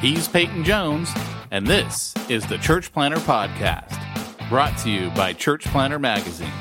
[0.00, 1.10] He's Peyton Jones,
[1.50, 3.98] and this is the Church Planter Podcast,
[4.50, 6.52] brought to you by Church Planter Magazine.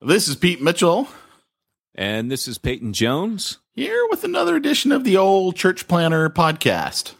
[0.00, 1.08] This is Pete Mitchell.
[1.98, 3.58] And this is Peyton Jones.
[3.74, 7.14] Here with another edition of the old Church Planter podcast.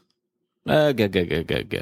[0.65, 1.81] Uh, g- g- g- g- g-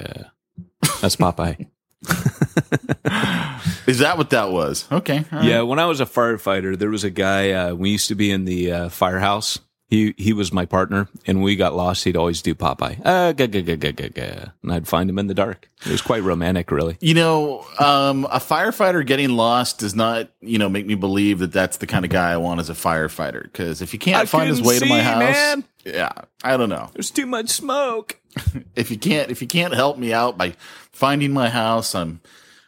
[1.02, 1.66] That's Popeye.
[3.86, 4.90] Is that what that was?
[4.90, 5.26] Okay.
[5.30, 8.30] Yeah, when I was a firefighter, there was a guy, uh, we used to be
[8.30, 12.04] in the uh, firehouse he he was my partner, and we got lost.
[12.04, 14.52] He'd always do Popeye, uh, ga, ga, ga, ga, ga, ga.
[14.62, 15.70] and I'd find him in the dark.
[15.84, 16.96] It was quite romantic, really.
[17.00, 21.52] You know, um, a firefighter getting lost does not, you know, make me believe that
[21.52, 23.44] that's the kind of guy I want as a firefighter.
[23.44, 25.64] Because if he can't I find his way to my see, house, man.
[25.84, 26.90] yeah, I don't know.
[26.92, 28.20] There's too much smoke.
[28.74, 30.50] If you can't, if you can't help me out by
[30.92, 32.20] finding my house, I'm,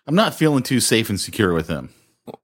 [0.06, 1.90] I'm not feeling too safe and secure with him.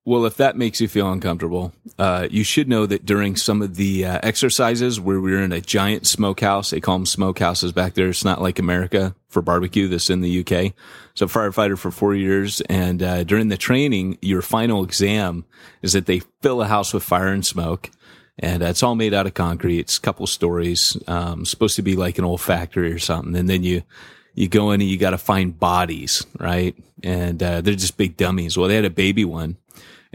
[0.04, 3.76] Well, if that makes you feel uncomfortable, uh, you should know that during some of
[3.76, 7.94] the uh, exercises where we were in a giant smokehouse, they call them smokehouses back
[7.94, 8.08] there.
[8.08, 9.88] It's not like America for barbecue.
[9.88, 10.74] This in the UK.
[11.14, 12.60] So firefighter for four years.
[12.62, 15.44] And, uh, during the training, your final exam
[15.82, 17.90] is that they fill a house with fire and smoke.
[18.38, 19.78] And uh, it's all made out of concrete.
[19.78, 23.36] It's a couple stories, um, supposed to be like an old factory or something.
[23.36, 23.82] And then you,
[24.34, 26.76] you go in and you got to find bodies, right?
[27.02, 28.58] And, uh, they're just big dummies.
[28.58, 29.56] Well, they had a baby one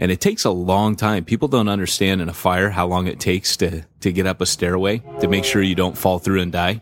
[0.00, 1.24] and it takes a long time.
[1.24, 4.46] People don't understand in a fire how long it takes to to get up a
[4.46, 6.80] stairway to make sure you don't fall through and die.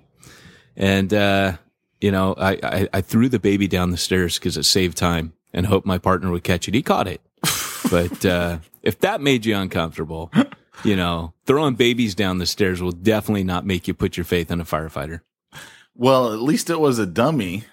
[0.77, 1.57] And uh,
[2.01, 5.35] you know, I, I, I threw the baby down the stairs because it saved time
[5.53, 6.75] and hoped my partner would catch it.
[6.75, 7.21] He caught it,
[7.91, 10.31] but uh, if that made you uncomfortable,
[10.85, 14.51] you know, throwing babies down the stairs will definitely not make you put your faith
[14.51, 15.23] in a firefighter.
[15.97, 17.65] Well, at least it was a dummy.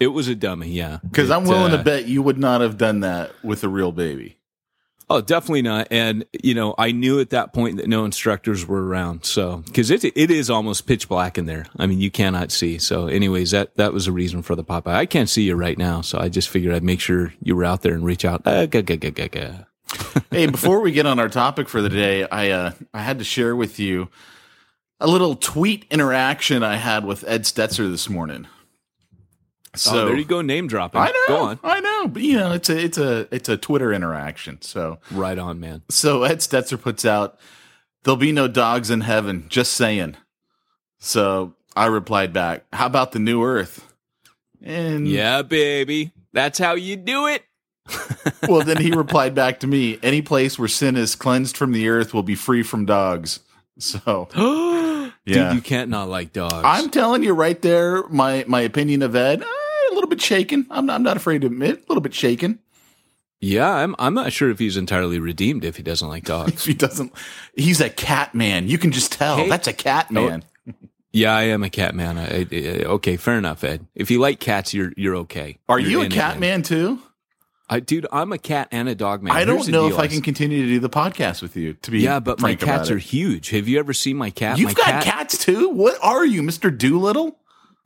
[0.00, 0.98] It was a dummy, yeah.
[1.04, 3.92] Because I'm willing uh, to bet you would not have done that with a real
[3.92, 4.37] baby.
[5.10, 5.88] Oh, definitely not.
[5.90, 9.24] And you know, I knew at that point that no instructors were around.
[9.24, 11.66] So, because it it is almost pitch black in there.
[11.78, 12.78] I mean, you cannot see.
[12.78, 14.88] So, anyways, that that was a reason for the Popeye.
[14.88, 17.64] I can't see you right now, so I just figured I'd make sure you were
[17.64, 18.42] out there and reach out.
[18.46, 19.64] Uh, ga, ga, ga.
[20.30, 23.24] hey, before we get on our topic for the day, I uh, I had to
[23.24, 24.08] share with you
[25.00, 28.46] a little tweet interaction I had with Ed Stetzer this morning.
[29.78, 31.00] So oh, there you go, name dropping.
[31.00, 31.60] I know, go on.
[31.62, 34.60] I know, but you know, it's a it's a it's a Twitter interaction.
[34.62, 35.82] So right on, man.
[35.88, 37.38] So Ed Stetzer puts out,
[38.02, 40.16] "There'll be no dogs in heaven." Just saying.
[40.98, 43.84] So I replied back, "How about the new Earth?"
[44.62, 47.44] And yeah, baby, that's how you do it.
[48.48, 51.88] well, then he replied back to me, "Any place where sin is cleansed from the
[51.88, 53.40] earth will be free from dogs."
[53.78, 54.28] So,
[55.24, 56.62] yeah, Dude, you can't not like dogs.
[56.64, 59.42] I'm telling you right there, my my opinion of Ed,
[59.98, 60.66] little bit shaken.
[60.70, 62.60] I'm not, I'm not afraid to admit, a little bit shaken.
[63.40, 66.64] Yeah, I'm I'm not sure if he's entirely redeemed if he doesn't like dogs.
[66.64, 67.12] he doesn't,
[67.54, 68.66] he's a cat man.
[68.66, 70.14] You can just tell hey, that's a cat oh.
[70.14, 70.44] man.
[70.68, 70.72] Oh,
[71.12, 72.18] yeah, I am a cat man.
[72.18, 73.86] I, I, okay, fair enough, Ed.
[73.94, 75.58] If you like cats, you're you're okay.
[75.68, 77.00] Are you're you a cat man too?
[77.70, 79.36] I, dude, I'm a cat and a dog man.
[79.36, 81.74] I don't know if I can continue to do the podcast with you.
[81.74, 83.50] To be yeah, but my cats are huge.
[83.50, 84.58] Have you ever seen my cat?
[84.58, 85.68] You've my got cat, cats too.
[85.68, 87.38] What are you, Mister Dolittle?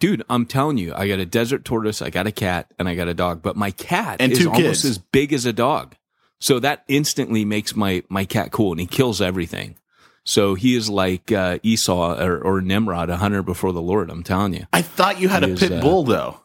[0.03, 2.97] Dude, I'm telling you, I got a desert tortoise, I got a cat, and I
[2.97, 3.41] got a dog.
[3.41, 5.95] But my cat And is almost as big as a dog.
[6.41, 9.77] So that instantly makes my my cat cool, and he kills everything.
[10.25, 14.11] So he is like uh, Esau or, or Nimrod, a hunter before the Lord.
[14.11, 14.67] I'm telling you.
[14.73, 16.41] I thought you had He a is, pit uh, bull though.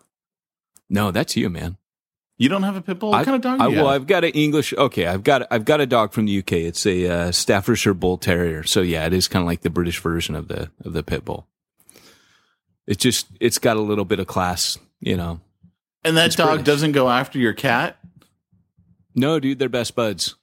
[0.87, 1.77] No, that's you, man.
[2.37, 3.09] You don't have a pit bull.
[3.09, 3.59] What I, kind of dog?
[3.59, 3.89] I, do you well?
[3.89, 4.71] I've got an English.
[4.75, 6.51] Okay, I've got I've got a dog from the UK.
[6.51, 8.61] It's a uh, Staffordshire Bull Terrier.
[8.61, 11.25] So yeah, it is kind of like the British version of the of the pit
[11.25, 11.47] bull.
[12.87, 15.39] It's just it's got a little bit of class, you know.
[16.03, 16.65] and that it's dog British.
[16.65, 17.97] doesn't go after your cat.
[19.13, 20.35] No, dude, they're best buds.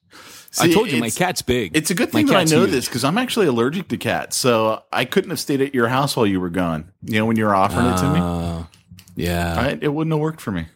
[0.61, 1.77] I told you my cat's big.
[1.77, 2.71] It's a good My thing that I know huge.
[2.71, 6.17] this because I'm actually allergic to cats, so I couldn't have stayed at your house
[6.17, 6.93] while you were gone.
[7.03, 8.67] You know, when you were offering it to me, Oh,
[9.17, 9.55] yeah.
[9.59, 10.67] I, it wouldn't have worked for me.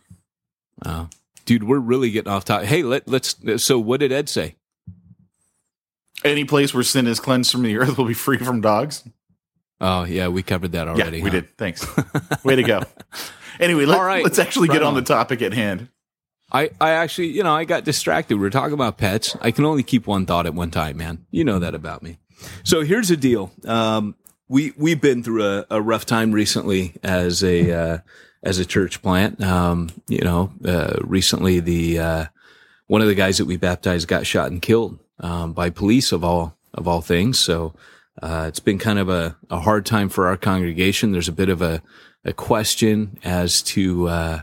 [0.85, 1.09] Oh.
[1.45, 2.69] Dude, we're really getting off topic.
[2.69, 3.37] Hey, let, let's.
[3.63, 4.57] So, what did Ed say?
[6.25, 9.05] Any place where sin is cleansed from the earth will be free from dogs.
[9.81, 11.19] Oh, yeah, we covered that already.
[11.19, 11.37] yeah, we huh?
[11.37, 11.57] did.
[11.57, 11.87] Thanks.
[12.45, 12.83] Way to go.
[13.61, 14.23] Anyway, let, All right.
[14.23, 15.89] let's actually get Right on the topic at hand.
[16.53, 18.37] I, I actually, you know, I got distracted.
[18.37, 19.37] We were talking about pets.
[19.41, 21.27] I can only keep one thought at one time, man.
[21.33, 22.19] You know that about me.
[22.63, 23.51] So here's the deal.
[23.65, 24.15] Um,
[24.49, 27.99] we we've been through a, a rough time recently as a uh,
[28.45, 29.43] as a church plant.
[29.43, 32.25] Um, you know, uh, recently the uh,
[32.87, 36.23] one of the guys that we baptized got shot and killed um, by police of
[36.23, 37.39] all of all things.
[37.41, 37.75] So
[38.23, 41.13] uh, it's been kind of a, a hard time for our congregation.
[41.13, 41.83] There's a bit of a,
[42.25, 44.41] a question as to uh,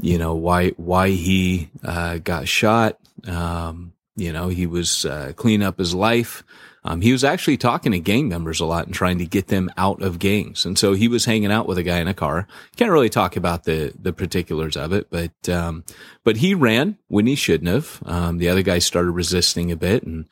[0.00, 2.98] you know why why he uh, got shot.
[3.26, 6.44] Um, you know, he was uh, cleaning up his life.
[6.86, 9.70] Um, he was actually talking to gang members a lot and trying to get them
[9.78, 10.66] out of gangs.
[10.66, 12.46] And so he was hanging out with a guy in a car.
[12.76, 15.84] Can't really talk about the the particulars of it, but um,
[16.24, 18.02] but he ran when he shouldn't have.
[18.04, 20.26] Um, the other guy started resisting a bit, and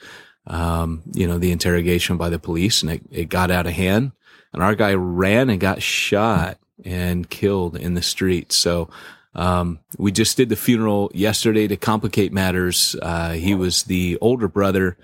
[0.47, 4.13] um, you know the interrogation by the police, and it, it got out of hand.
[4.53, 8.53] And our guy ran and got shot and killed in the street.
[8.53, 8.91] So
[9.35, 12.95] um, we just did the funeral yesterday to complicate matters.
[13.01, 14.97] Uh, he was the older brother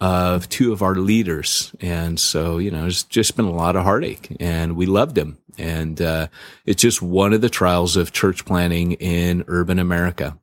[0.00, 1.72] of two of our leaders.
[1.80, 5.38] And so, you know, it's just been a lot of heartache and we loved him.
[5.58, 6.28] And, uh,
[6.64, 10.38] it's just one of the trials of church planting in urban America.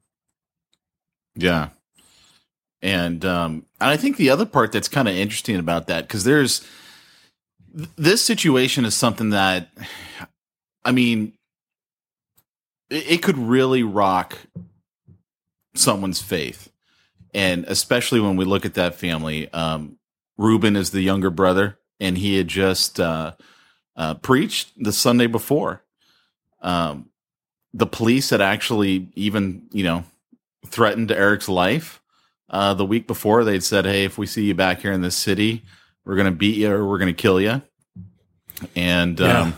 [1.36, 1.70] Yeah.
[2.82, 6.24] And um and I think the other part that's kind of interesting about that cuz
[6.24, 6.66] there's
[7.76, 9.70] th- this situation is something that
[10.86, 11.34] I mean
[12.90, 14.38] it, it could really rock
[15.76, 16.72] someone's faith.
[17.34, 19.98] And especially when we look at that family um
[20.38, 23.34] is the younger brother and he had just uh
[23.98, 25.84] uh preached the Sunday before.
[26.62, 27.10] Um
[27.74, 30.04] the police had actually even, you know,
[30.66, 31.99] threatened Eric's life.
[32.50, 35.16] Uh, the week before, they'd said, "Hey, if we see you back here in this
[35.16, 35.64] city,
[36.06, 37.62] we're going to beat you or we're going to kill you."
[38.76, 39.42] And Yeah.
[39.42, 39.54] um,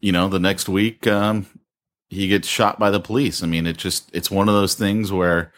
[0.00, 1.46] you know, the next week, um,
[2.08, 3.42] he gets shot by the police.
[3.42, 5.52] I mean, it just it's one of those things where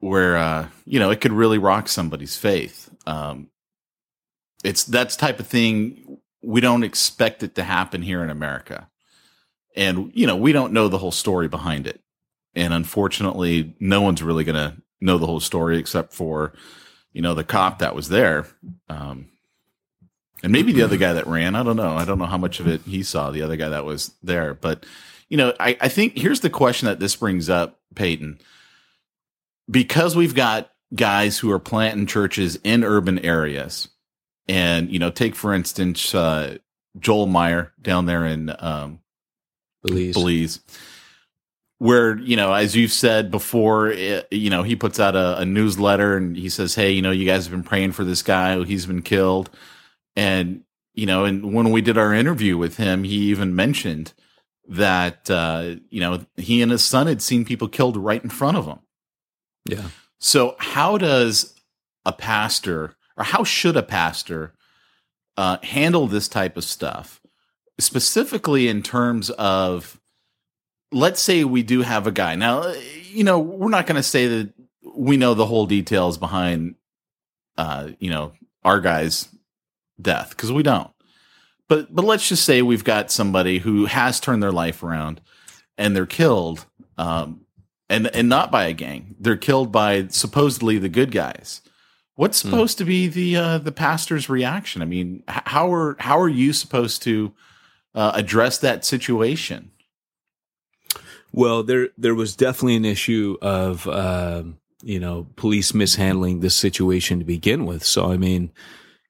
[0.00, 2.88] where uh, you know it could really rock somebody's faith.
[3.06, 3.48] Um,
[4.64, 8.88] it's that's type of thing we don't expect it to happen here in America,
[9.76, 12.00] and you know we don't know the whole story behind it
[12.54, 16.52] and unfortunately no one's really going to know the whole story except for
[17.12, 18.46] you know the cop that was there
[18.88, 19.28] um
[20.42, 22.60] and maybe the other guy that ran i don't know i don't know how much
[22.60, 24.84] of it he saw the other guy that was there but
[25.28, 28.38] you know i, I think here's the question that this brings up peyton
[29.70, 33.88] because we've got guys who are planting churches in urban areas
[34.46, 36.56] and you know take for instance uh
[36.98, 39.00] joel meyer down there in um
[39.82, 40.14] Belize.
[40.14, 40.60] Belize.
[41.78, 45.44] Where, you know, as you've said before, it, you know, he puts out a, a
[45.44, 48.62] newsletter and he says, Hey, you know, you guys have been praying for this guy.
[48.64, 49.48] He's been killed.
[50.16, 54.12] And, you know, and when we did our interview with him, he even mentioned
[54.68, 58.56] that, uh, you know, he and his son had seen people killed right in front
[58.56, 58.80] of him.
[59.64, 59.88] Yeah.
[60.18, 61.54] So, how does
[62.04, 64.54] a pastor, or how should a pastor,
[65.36, 67.20] uh, handle this type of stuff,
[67.78, 69.97] specifically in terms of,
[70.92, 72.34] let's say we do have a guy.
[72.34, 72.72] Now,
[73.10, 74.52] you know, we're not going to say that
[74.94, 76.74] we know the whole details behind,
[77.56, 78.32] uh, you know,
[78.64, 79.28] our guy's
[80.00, 80.90] death because we don't.
[81.68, 85.20] But but let's just say we've got somebody who has turned their life around,
[85.76, 86.64] and they're killed.
[86.96, 87.42] Um,
[87.90, 89.14] and and not by a gang.
[89.20, 91.60] They're killed by supposedly the good guys.
[92.14, 92.50] What's Hmm.
[92.50, 94.80] supposed to be the uh, the pastor's reaction?
[94.82, 97.32] I mean, how are how are you supposed to
[97.94, 99.70] uh, address that situation?
[101.38, 107.20] Well, there there was definitely an issue of um, you know police mishandling this situation
[107.20, 107.84] to begin with.
[107.84, 108.50] So I mean,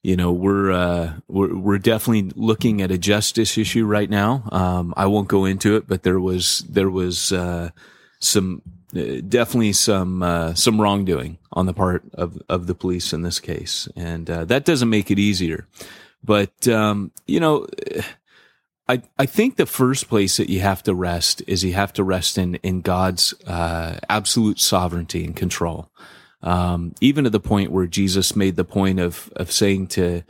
[0.02, 4.46] you know we're uh, we're we're definitely looking at a justice issue right now.
[4.52, 7.70] Um, I won't go into it, but there was there was uh,
[8.20, 8.60] some
[8.94, 13.40] uh, definitely some uh, some wrongdoing on the part of of the police in this
[13.40, 15.66] case, and uh, that doesn't make it easier.
[16.22, 17.66] But um, you know.
[18.88, 22.04] I, I think the first place that you have to rest is you have to
[22.04, 25.90] rest in in God's uh, absolute sovereignty and control.
[26.42, 30.22] Um, even to the point where Jesus made the point of of saying to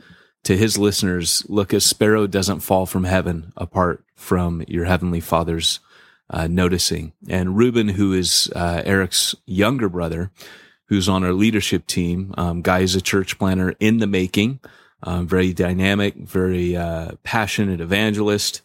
[0.43, 5.79] to his listeners, "Look, a sparrow doesn't fall from heaven apart from your heavenly Father's
[6.29, 10.31] uh, noticing." And Reuben, who is uh, Eric's younger brother,
[10.87, 14.59] who's on our leadership team, um, guy is a church planter in the making,
[15.03, 18.61] um, very dynamic, very uh, passionate evangelist.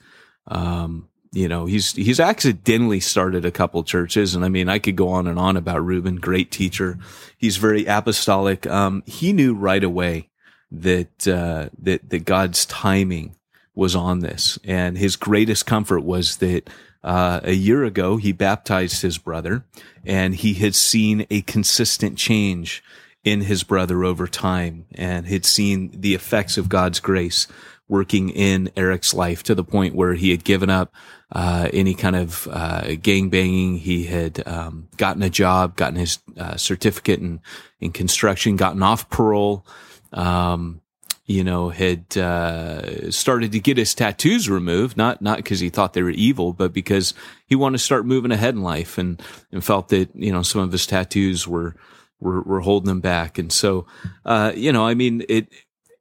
[0.49, 4.97] Um, you know, he's he's accidentally started a couple churches, and I mean, I could
[4.97, 6.99] go on and on about Reuben, great teacher.
[7.37, 8.67] He's very apostolic.
[8.67, 10.29] Um, he knew right away
[10.71, 13.37] that uh, that that God's timing
[13.75, 16.71] was on this, and his greatest comfort was that
[17.03, 19.65] uh, a year ago he baptized his brother,
[20.05, 22.83] and he had seen a consistent change
[23.25, 27.49] in his brother over time, and had seen the effects of God's grace
[27.89, 30.95] working in Eric's life to the point where he had given up
[31.33, 33.79] uh, any kind of uh, gang banging.
[33.79, 37.41] He had um, gotten a job, gotten his uh, certificate in
[37.81, 39.67] in construction, gotten off parole.
[40.13, 40.81] Um,
[41.27, 45.95] you know, had uh, started to get his tattoos removed, not not because he thought
[45.95, 47.15] they were evil, but because
[47.47, 50.61] he wanted to start moving ahead in life, and and felt that you know some
[50.61, 51.75] of his tattoos were
[52.21, 53.87] were, were holding them back, and so
[54.25, 55.49] uh, you know, I mean, it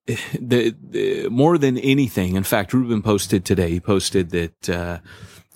[0.39, 3.69] the, the, more than anything, in fact, Reuben posted today.
[3.69, 4.99] He posted that uh,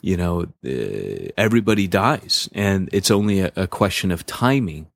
[0.02, 4.88] you know uh, everybody dies, and it's only a, a question of timing.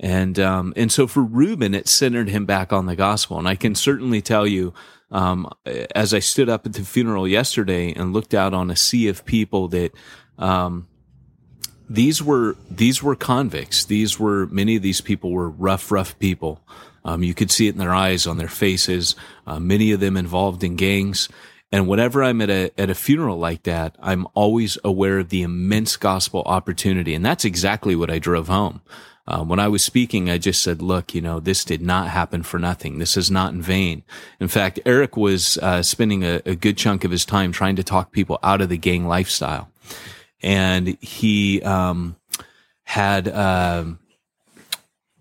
[0.00, 3.38] And um, and so for Reuben, it centered him back on the gospel.
[3.38, 4.72] And I can certainly tell you,
[5.10, 5.50] um,
[5.94, 9.24] as I stood up at the funeral yesterday and looked out on a sea of
[9.24, 9.92] people that.
[10.38, 10.86] Um,
[11.88, 13.84] these were these were convicts.
[13.84, 16.60] These were many of these people were rough, rough people
[17.08, 19.16] um, you could see it in their eyes, on their faces.
[19.46, 21.28] Uh, many of them involved in gangs.
[21.72, 25.42] And whenever I'm at a at a funeral like that, I'm always aware of the
[25.42, 28.80] immense gospel opportunity, and that's exactly what I drove home.
[29.26, 32.42] Uh, when I was speaking, I just said, "Look, you know, this did not happen
[32.42, 32.98] for nothing.
[32.98, 34.02] This is not in vain."
[34.40, 37.84] In fact, Eric was uh, spending a, a, good chunk of his time trying to
[37.84, 39.70] talk people out of the gang lifestyle,
[40.42, 42.16] and he um,
[42.84, 43.28] had.
[43.28, 43.98] Um,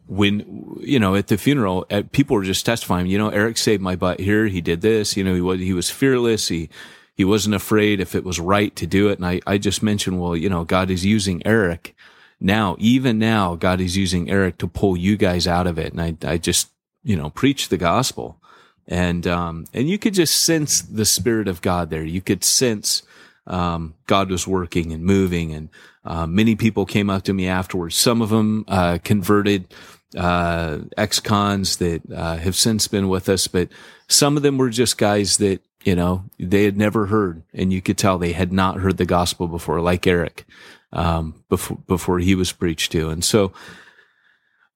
[0.07, 3.81] when you know at the funeral uh, people were just testifying you know eric saved
[3.81, 4.47] my butt here.
[4.47, 5.15] He did this.
[5.15, 6.47] You know he was he was fearless.
[6.47, 6.69] He
[7.13, 9.19] he wasn't afraid if it was right to do it.
[9.19, 11.95] And i i just mentioned well you know god is using eric
[12.39, 12.75] now.
[12.79, 15.93] Even now god is using eric to pull you guys out of it.
[15.93, 16.69] And i i just
[17.03, 18.41] you know preach the gospel.
[18.87, 22.03] And um and you could just sense the spirit of god there.
[22.03, 23.03] You could sense
[23.47, 25.69] um, God was working and moving, and
[26.03, 27.95] uh, many people came up to me afterwards.
[27.95, 29.73] Some of them uh, converted
[30.15, 33.69] uh, ex-cons that uh, have since been with us, but
[34.07, 37.81] some of them were just guys that you know they had never heard, and you
[37.81, 40.45] could tell they had not heard the gospel before, like Eric,
[40.91, 43.51] um, before before he was preached to, and so.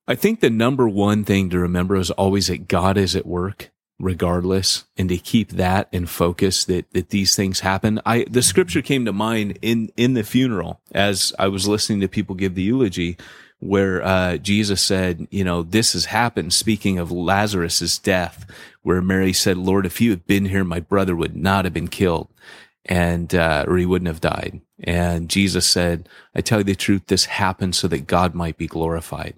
[0.08, 3.70] I think the number one thing to remember is always that God is at work
[4.02, 8.82] regardless and to keep that in focus that that these things happen i the scripture
[8.82, 12.62] came to mind in in the funeral as i was listening to people give the
[12.62, 13.16] eulogy
[13.62, 18.44] where uh, Jesus said, you know, this has happened, speaking of Lazarus's death,
[18.82, 21.86] where Mary said, Lord, if you had been here, my brother would not have been
[21.86, 22.28] killed
[22.84, 24.62] and, uh, or he wouldn't have died.
[24.82, 28.66] And Jesus said, I tell you the truth, this happened so that God might be
[28.66, 29.34] glorified.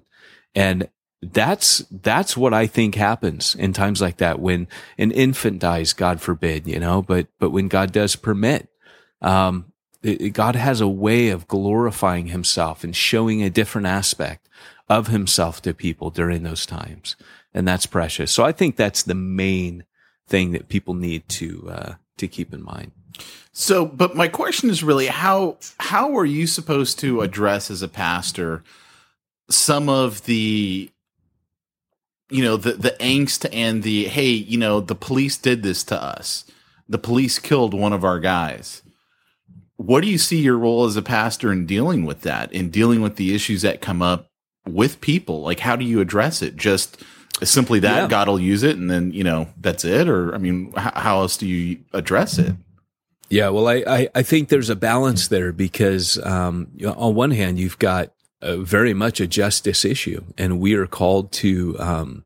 [0.54, 0.88] And
[1.32, 6.20] that's, that's what I think happens in times like that when an infant dies, God
[6.20, 8.68] forbid, you know, but, but when God does permit,
[9.22, 9.72] um,
[10.32, 14.48] God has a way of glorifying himself and showing a different aspect
[14.88, 17.16] of himself to people during those times.
[17.54, 18.30] And that's precious.
[18.30, 19.84] So I think that's the main
[20.26, 22.92] thing that people need to, uh, to keep in mind.
[23.52, 27.88] So, but my question is really how, how are you supposed to address as a
[27.88, 28.62] pastor
[29.48, 30.90] some of the,
[32.30, 36.00] you know, the, the angst and the, hey, you know, the police did this to
[36.00, 36.44] us.
[36.88, 38.82] The police killed one of our guys.
[39.76, 43.02] What do you see your role as a pastor in dealing with that in dealing
[43.02, 44.30] with the issues that come up
[44.66, 45.42] with people?
[45.42, 46.56] Like how do you address it?
[46.56, 47.02] Just
[47.42, 48.08] simply that yeah.
[48.08, 50.08] god will use it and then you know that's it?
[50.08, 52.54] Or i mean how else do you address it?
[53.28, 57.58] Yeah well i i, I think there's a balance there because um, on one hand
[57.58, 58.12] you've got
[58.58, 62.24] very much a justice issue and we are called to um,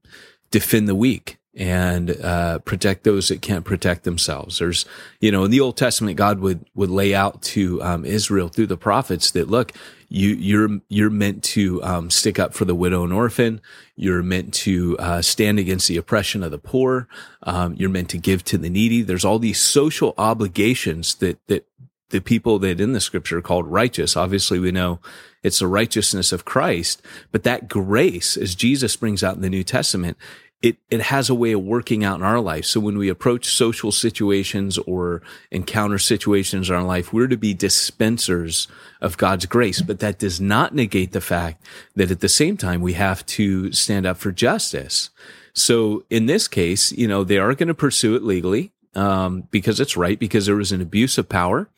[0.50, 4.58] defend the weak and uh, protect those that can't protect themselves.
[4.58, 4.86] There's,
[5.20, 8.68] you know, in the Old Testament, God would would lay out to um, Israel through
[8.68, 9.72] the prophets that look,
[10.08, 13.60] you you're you're meant to um, stick up for the widow and orphan.
[13.96, 17.08] You're meant to uh, stand against the oppression of the poor.
[17.42, 19.02] Um, you're meant to give to the needy.
[19.02, 21.66] There's all these social obligations that that
[22.10, 24.16] the people that in the scripture are called righteous.
[24.16, 25.00] Obviously, we know
[25.42, 27.02] it's the righteousness of Christ,
[27.32, 30.16] but that grace, as Jesus brings out in the New Testament,
[30.60, 32.64] it, it has a way of working out in our life.
[32.64, 37.54] So when we approach social situations or encounter situations in our life, we're to be
[37.54, 38.66] dispensers
[39.00, 39.80] of God's grace.
[39.80, 41.64] But that does not negate the fact
[41.94, 45.10] that at the same time, we have to stand up for justice.
[45.52, 49.78] So in this case, you know, they are going to pursue it legally, um, because
[49.78, 51.68] it's right, because there was an abuse of power.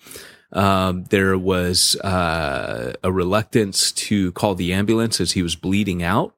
[0.53, 6.35] Um, there was uh, a reluctance to call the ambulance as he was bleeding out.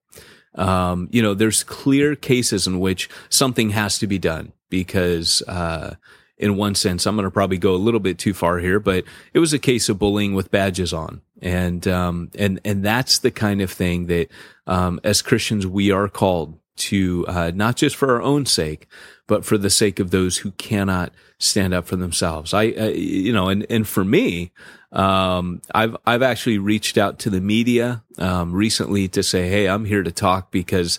[0.54, 5.94] Um, you know, there's clear cases in which something has to be done because, uh,
[6.36, 9.04] in one sense, I'm going to probably go a little bit too far here, but
[9.32, 11.22] it was a case of bullying with badges on.
[11.40, 14.28] And, um, and, and that's the kind of thing that,
[14.66, 18.86] um, as Christians, we are called to, uh, not just for our own sake,
[19.26, 22.54] but for the sake of those who cannot stand up for themselves.
[22.54, 24.52] I, uh, you know, and, and for me,
[24.92, 29.84] um, I've, I've actually reached out to the media, um, recently to say, Hey, I'm
[29.84, 30.98] here to talk because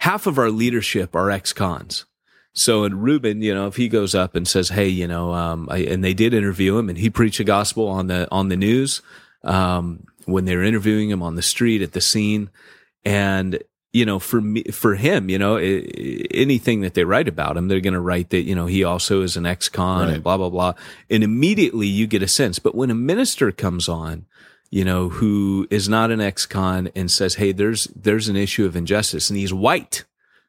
[0.00, 2.04] half of our leadership are ex-cons.
[2.52, 5.68] So, and Ruben, you know, if he goes up and says, Hey, you know, um,
[5.70, 8.56] I, and they did interview him and he preached a gospel on the, on the
[8.56, 9.02] news,
[9.44, 12.50] um, when they were interviewing him on the street at the scene.
[13.04, 17.68] And you know, for me, for him, you know, anything that they write about him,
[17.68, 20.14] they're going to write that, you know, he also is an ex-con right.
[20.14, 20.74] and blah, blah, blah.
[21.08, 22.58] And immediately you get a sense.
[22.58, 24.26] But when a minister comes on,
[24.70, 28.76] you know, who is not an ex-con and says, Hey, there's, there's an issue of
[28.76, 30.04] injustice and he's white,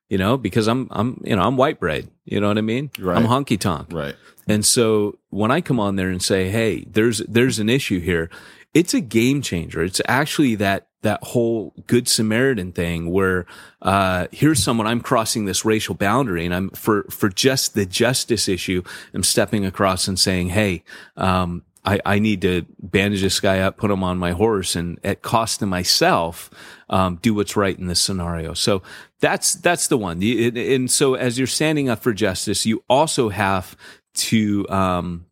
[0.09, 2.09] you know, because I'm, I'm, you know, I'm white bread.
[2.25, 2.91] You know what I mean?
[2.99, 3.15] Right.
[3.15, 3.93] I'm honky tonk.
[3.93, 4.15] Right.
[4.49, 8.29] And so when I come on there and say, Hey, there's, there's an issue here,
[8.73, 9.81] it's a game changer.
[9.81, 13.45] It's actually that that whole good Samaritan thing where,
[13.81, 18.47] uh, here's someone I'm crossing this racial boundary and I'm for, for just the justice
[18.47, 18.83] issue,
[19.13, 20.83] I'm stepping across and saying, Hey,
[21.15, 24.99] um, I, I need to bandage this guy up, put him on my horse and
[25.03, 26.49] at cost to myself,
[26.89, 28.53] um, do what's right in this scenario.
[28.53, 28.83] So
[29.21, 30.21] that's, that's the one.
[30.21, 33.77] And so as you're standing up for justice, you also have
[34.15, 35.25] to, um,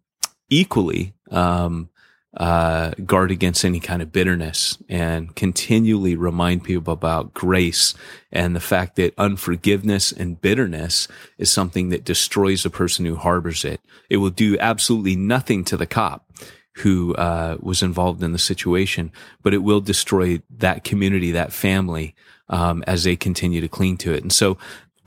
[0.50, 1.90] equally, um,
[2.38, 7.96] uh, guard against any kind of bitterness and continually remind people about grace
[8.32, 11.08] and the fact that unforgiveness and bitterness
[11.40, 13.82] is something that destroys the person who harbors it.
[14.10, 16.30] It will do absolutely nothing to the cop
[16.78, 22.14] who uh, was involved in the situation, but it will destroy that community, that family,
[22.50, 24.22] um, as they continue to cling to it.
[24.22, 24.58] And so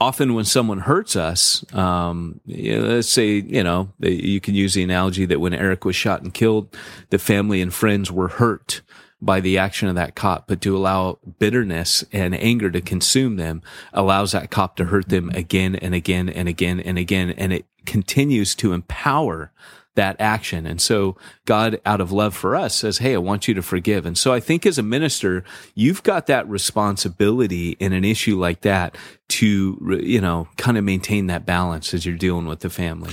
[0.01, 4.75] often when someone hurts us, um, you know, let's say, you know, you can use
[4.75, 6.75] the analogy that when Eric was shot and killed,
[7.11, 8.81] the family and friends were hurt
[9.23, 13.61] by the action of that cop, but to allow bitterness and anger to consume them
[13.93, 17.31] allows that cop to hurt them again and again and again and again.
[17.31, 19.53] And it continues to empower
[19.97, 20.67] that action.
[20.67, 24.07] And so God, out of love for us, says, Hey, I want you to forgive.
[24.07, 28.61] And so I think as a minister, you've got that responsibility in an issue like
[28.63, 28.97] that
[29.31, 33.13] to, you know, kind of maintain that balance as you're dealing with the family.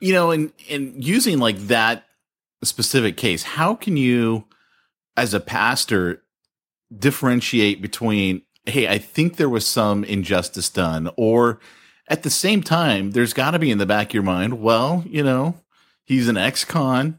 [0.00, 2.04] You know, and, and using like that
[2.62, 4.44] specific case, how can you,
[5.16, 6.22] as a pastor,
[6.96, 11.60] differentiate between, Hey, I think there was some injustice done or,
[12.08, 15.02] at the same time, there's got to be in the back of your mind, well,
[15.08, 15.56] you know,
[16.06, 17.18] He's an ex-con.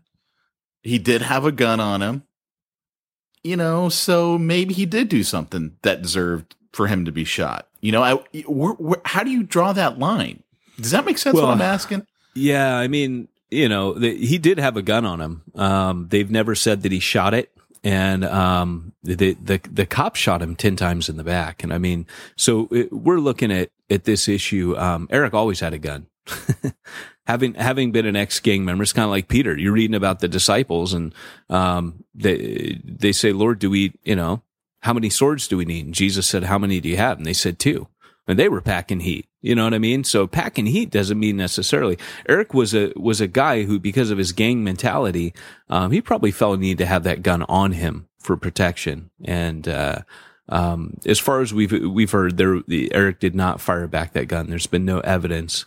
[0.81, 2.23] He did have a gun on him.
[3.43, 7.67] You know, so maybe he did do something that deserved for him to be shot.
[7.81, 10.43] You know, I, we're, we're, how do you draw that line?
[10.79, 11.35] Does that make sense?
[11.35, 12.05] Well, what I'm asking?
[12.33, 15.43] Yeah, I mean, you know, the, he did have a gun on him.
[15.55, 17.51] Um, they've never said that he shot it,
[17.83, 21.63] and um, the the the cop shot him ten times in the back.
[21.63, 24.77] And I mean, so it, we're looking at at this issue.
[24.77, 26.07] Um, Eric always had a gun.
[27.27, 29.55] having having been an ex gang member, it's kind of like Peter.
[29.55, 31.13] You're reading about the disciples, and
[31.49, 34.41] um, they they say, "Lord, do we, you know,
[34.79, 37.25] how many swords do we need?" And Jesus said, "How many do you have?" And
[37.25, 37.87] they said, two.
[38.29, 39.25] And they were packing heat.
[39.41, 40.03] You know what I mean?
[40.03, 41.97] So packing heat doesn't mean necessarily.
[42.27, 45.33] Eric was a was a guy who, because of his gang mentality,
[45.69, 49.09] um, he probably felt a need to have that gun on him for protection.
[49.23, 49.99] And uh,
[50.49, 54.27] um, as far as we've we've heard, there the, Eric did not fire back that
[54.27, 54.49] gun.
[54.49, 55.65] There's been no evidence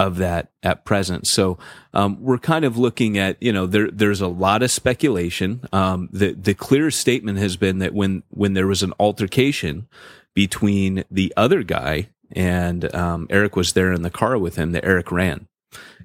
[0.00, 1.26] of that at present.
[1.26, 1.58] So
[1.92, 5.62] um, we're kind of looking at you know there there's a lot of speculation.
[5.72, 9.88] Um, the the clear statement has been that when when there was an altercation
[10.34, 14.72] between the other guy and um, Eric was there in the car with him.
[14.72, 15.48] That Eric ran,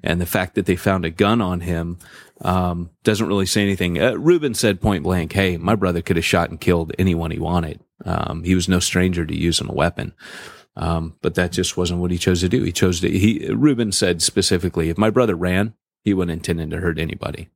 [0.02, 1.98] and the fact that they found a gun on him
[2.42, 4.00] um, doesn't really say anything.
[4.00, 7.38] Uh, Ruben said point blank, "Hey, my brother could have shot and killed anyone he
[7.38, 7.80] wanted.
[8.04, 10.12] Um, he was no stranger to using a weapon."
[10.78, 12.62] Um, but that just wasn't what he chose to do.
[12.62, 15.72] He chose to, he, Ruben said specifically, if my brother ran,
[16.04, 17.48] he wouldn't intend to hurt anybody.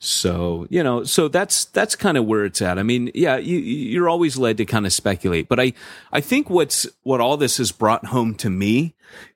[0.00, 2.78] So, you know, so that's, that's kind of where it's at.
[2.78, 5.74] I mean, yeah, you, you're always led to kind of speculate, but I,
[6.10, 8.94] I think what's, what all this has brought home to me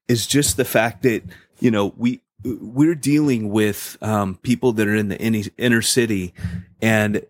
[0.09, 1.23] is just the fact that,
[1.61, 6.35] you know, we, we're dealing with, um, people that are in the inner, inner city
[6.83, 7.25] and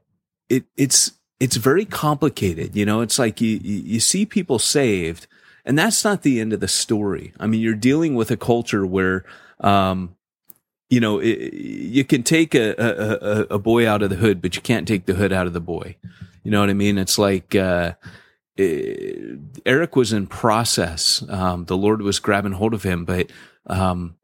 [0.49, 2.75] it, it's, it's very complicated.
[2.75, 5.27] You know, it's like you, you see people saved,
[5.65, 7.33] and that's not the end of the story.
[7.41, 9.25] I mean, you're dealing with a culture where,
[9.61, 10.17] um,
[10.91, 14.57] you know, it, you can take a, a, a, boy out of the hood, but
[14.57, 15.97] you can't take the hood out of the boy.
[16.43, 16.99] You know what I mean?
[16.99, 17.95] It's like, uh,
[18.57, 21.25] it, Eric was in process.
[21.29, 23.31] Um, the Lord was grabbing hold of him, but,
[23.67, 24.17] um,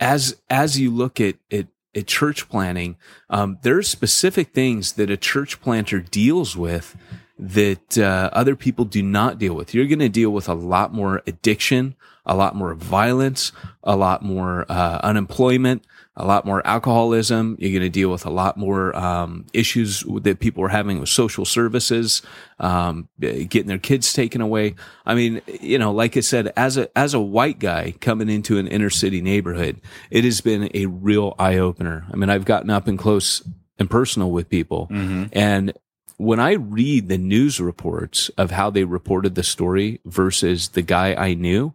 [0.00, 2.96] as, as you look at, at, at church planting,
[3.28, 6.96] um, there are specific things that a church planter deals with
[7.38, 9.74] that uh, other people do not deal with.
[9.74, 11.94] You're going to deal with a lot more addiction,
[12.24, 13.52] a lot more violence,
[13.84, 15.84] a lot more uh, unemployment,
[16.16, 17.56] a lot more alcoholism.
[17.58, 21.10] You're going to deal with a lot more um, issues that people are having with
[21.10, 22.22] social services,
[22.58, 24.74] um, getting their kids taken away.
[25.04, 28.58] I mean, you know, like I said, as a as a white guy coming into
[28.58, 32.06] an inner city neighborhood, it has been a real eye opener.
[32.10, 33.46] I mean, I've gotten up and close
[33.78, 35.24] and personal with people, mm-hmm.
[35.32, 35.74] and
[36.16, 41.14] when I read the news reports of how they reported the story versus the guy
[41.14, 41.74] I knew,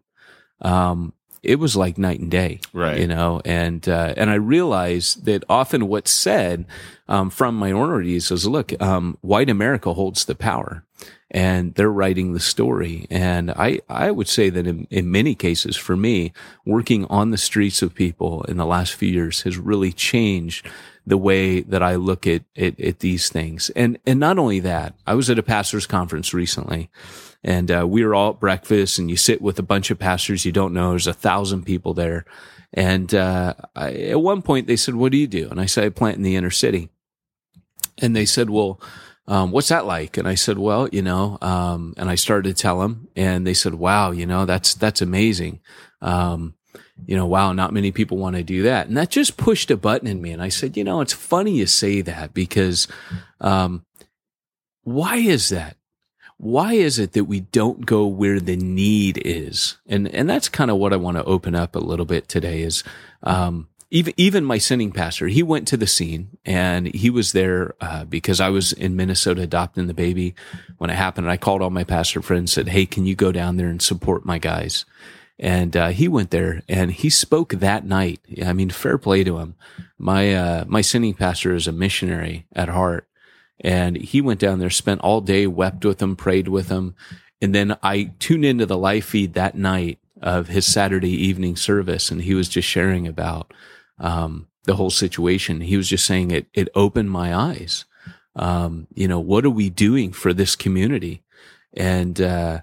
[0.61, 2.99] um, it was like night and day, right?
[2.99, 6.65] You know, and uh, and I realized that often what's said
[7.07, 10.83] um, from minorities is, look, um, white America holds the power,
[11.31, 13.07] and they're writing the story.
[13.09, 16.31] And I I would say that in, in many cases, for me,
[16.63, 20.69] working on the streets of people in the last few years has really changed
[21.05, 23.69] the way that I look at, at, at these things.
[23.71, 26.89] And, and not only that, I was at a pastor's conference recently
[27.43, 30.45] and, uh, we were all at breakfast and you sit with a bunch of pastors
[30.45, 30.91] you don't know.
[30.91, 32.25] There's a thousand people there.
[32.73, 35.49] And, uh, I, at one point they said, what do you do?
[35.49, 36.89] And I said, I plant in the inner city.
[37.97, 38.79] And they said, well,
[39.27, 40.17] um, what's that like?
[40.17, 43.53] And I said, well, you know, um, and I started to tell them and they
[43.53, 45.61] said, wow, you know, that's, that's amazing.
[46.01, 46.55] Um,
[47.05, 48.87] you know, wow, not many people want to do that.
[48.87, 50.31] And that just pushed a button in me.
[50.31, 52.87] And I said, you know, it's funny you say that because,
[53.39, 53.85] um,
[54.83, 55.77] why is that?
[56.37, 59.77] Why is it that we don't go where the need is?
[59.87, 62.61] And, and that's kind of what I want to open up a little bit today
[62.61, 62.83] is,
[63.21, 67.75] um, even even my sending pastor, he went to the scene and he was there
[67.81, 70.33] uh, because I was in Minnesota adopting the baby
[70.77, 71.27] when it happened.
[71.27, 73.67] And I called all my pastor friends, and said, "Hey, can you go down there
[73.67, 74.85] and support my guys?"
[75.41, 78.21] And uh, he went there and he spoke that night.
[78.45, 79.55] I mean, fair play to him.
[79.97, 83.07] My uh, my sending pastor is a missionary at heart,
[83.59, 86.95] and he went down there, spent all day, wept with them, prayed with them,
[87.41, 92.11] and then I tuned into the live feed that night of his Saturday evening service,
[92.11, 93.51] and he was just sharing about
[93.97, 95.61] um, the whole situation.
[95.61, 97.85] He was just saying it it opened my eyes.
[98.35, 101.23] Um, you know, what are we doing for this community?
[101.73, 102.61] And uh,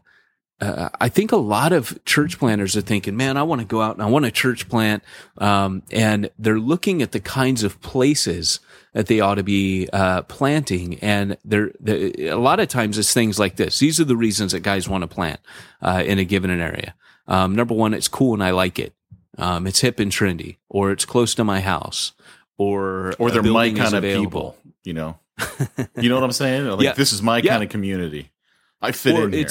[0.60, 3.80] uh, I think a lot of church planters are thinking, man, I want to go
[3.80, 5.04] out and I want a church plant.
[5.38, 8.58] Um, and they're looking at the kinds of places
[8.92, 10.98] that they ought to be, uh, planting.
[10.98, 13.78] And they're, they're, a lot of times it's things like this.
[13.78, 15.38] These are the reasons that guys want to plant,
[15.80, 16.94] uh, in a given area.
[17.28, 18.94] Um, number one, it's cool and I like it.
[19.36, 22.12] Um, it's hip and trendy or it's close to my house
[22.56, 25.20] or, or they're my kind of people, you know,
[26.00, 26.66] you know what I'm saying?
[26.66, 26.92] Like, yeah.
[26.94, 27.52] this is my yeah.
[27.52, 28.32] kind of community.
[28.82, 29.46] I fit or in here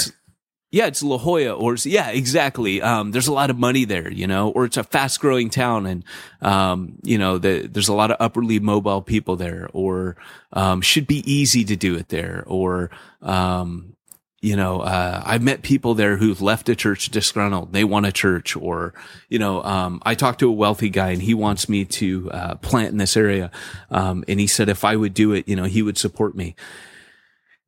[0.69, 2.81] yeah, it's La Jolla or yeah, exactly.
[2.81, 5.85] Um, there's a lot of money there, you know, or it's a fast growing town
[5.85, 6.03] and,
[6.41, 10.17] um, you know, the, there's a lot of upwardly mobile people there or,
[10.51, 12.89] um, should be easy to do it there or,
[13.21, 13.95] um,
[14.41, 17.71] you know, uh, I've met people there who've left a church disgruntled.
[17.71, 18.93] They want a church or,
[19.29, 22.55] you know, um, I talked to a wealthy guy and he wants me to, uh,
[22.55, 23.51] plant in this area.
[23.89, 26.55] Um, and he said if I would do it, you know, he would support me.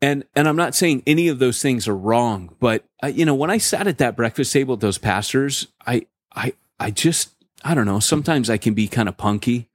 [0.02, 3.36] And, and I'm not saying any of those things are wrong, but uh, you know,
[3.36, 7.32] when I sat at that breakfast table with those pastors, I, I, I just,
[7.64, 9.70] I don't know, sometimes I can be kind of punky.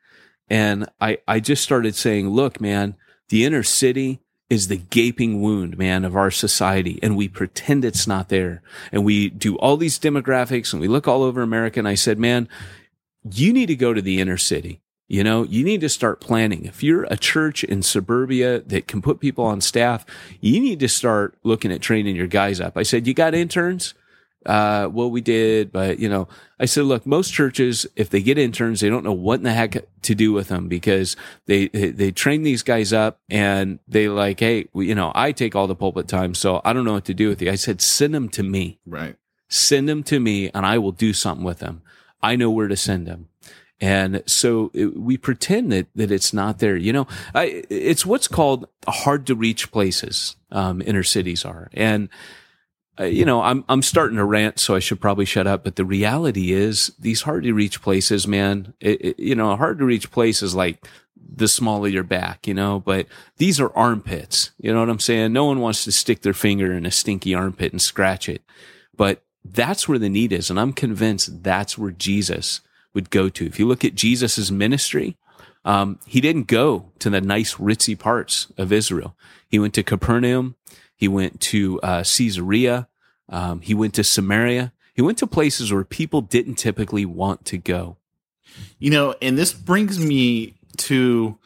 [0.48, 2.96] And I, I just started saying, look, man,
[3.28, 6.98] the inner city is the gaping wound, man, of our society.
[7.02, 8.62] And we pretend it's not there.
[8.92, 11.78] And we do all these demographics and we look all over America.
[11.78, 12.48] And I said, man,
[13.30, 14.80] you need to go to the inner city.
[15.14, 16.64] You know, you need to start planning.
[16.64, 20.04] If you're a church in suburbia that can put people on staff,
[20.40, 22.76] you need to start looking at training your guys up.
[22.76, 23.94] I said, you got interns?
[24.44, 26.26] Uh, well, we did, but you know,
[26.58, 29.52] I said, look, most churches, if they get interns, they don't know what in the
[29.52, 34.08] heck to do with them because they, they, they train these guys up and they
[34.08, 36.34] like, Hey, you know, I take all the pulpit time.
[36.34, 37.52] So I don't know what to do with you.
[37.52, 39.14] I said, send them to me, Right.
[39.48, 41.82] send them to me and I will do something with them.
[42.20, 43.28] I know where to send them.
[43.84, 46.74] And so it, we pretend that, that it's not there.
[46.74, 51.68] You know, I, it's what's called hard to reach places, um, inner cities are.
[51.74, 52.08] And,
[52.98, 55.64] uh, you know, I'm, I'm starting to rant, so I should probably shut up.
[55.64, 59.78] But the reality is these hard to reach places, man, it, it, you know, hard
[59.80, 64.52] to reach places like the small of your back, you know, but these are armpits.
[64.56, 65.34] You know what I'm saying?
[65.34, 68.40] No one wants to stick their finger in a stinky armpit and scratch it,
[68.96, 70.48] but that's where the need is.
[70.48, 72.62] And I'm convinced that's where Jesus
[72.94, 73.46] would go to.
[73.46, 75.16] If you look at Jesus's ministry,
[75.64, 79.16] um, he didn't go to the nice ritzy parts of Israel.
[79.48, 80.56] He went to Capernaum.
[80.96, 82.88] He went to uh, Caesarea.
[83.28, 84.72] Um, he went to Samaria.
[84.94, 87.96] He went to places where people didn't typically want to go.
[88.78, 91.38] You know, and this brings me to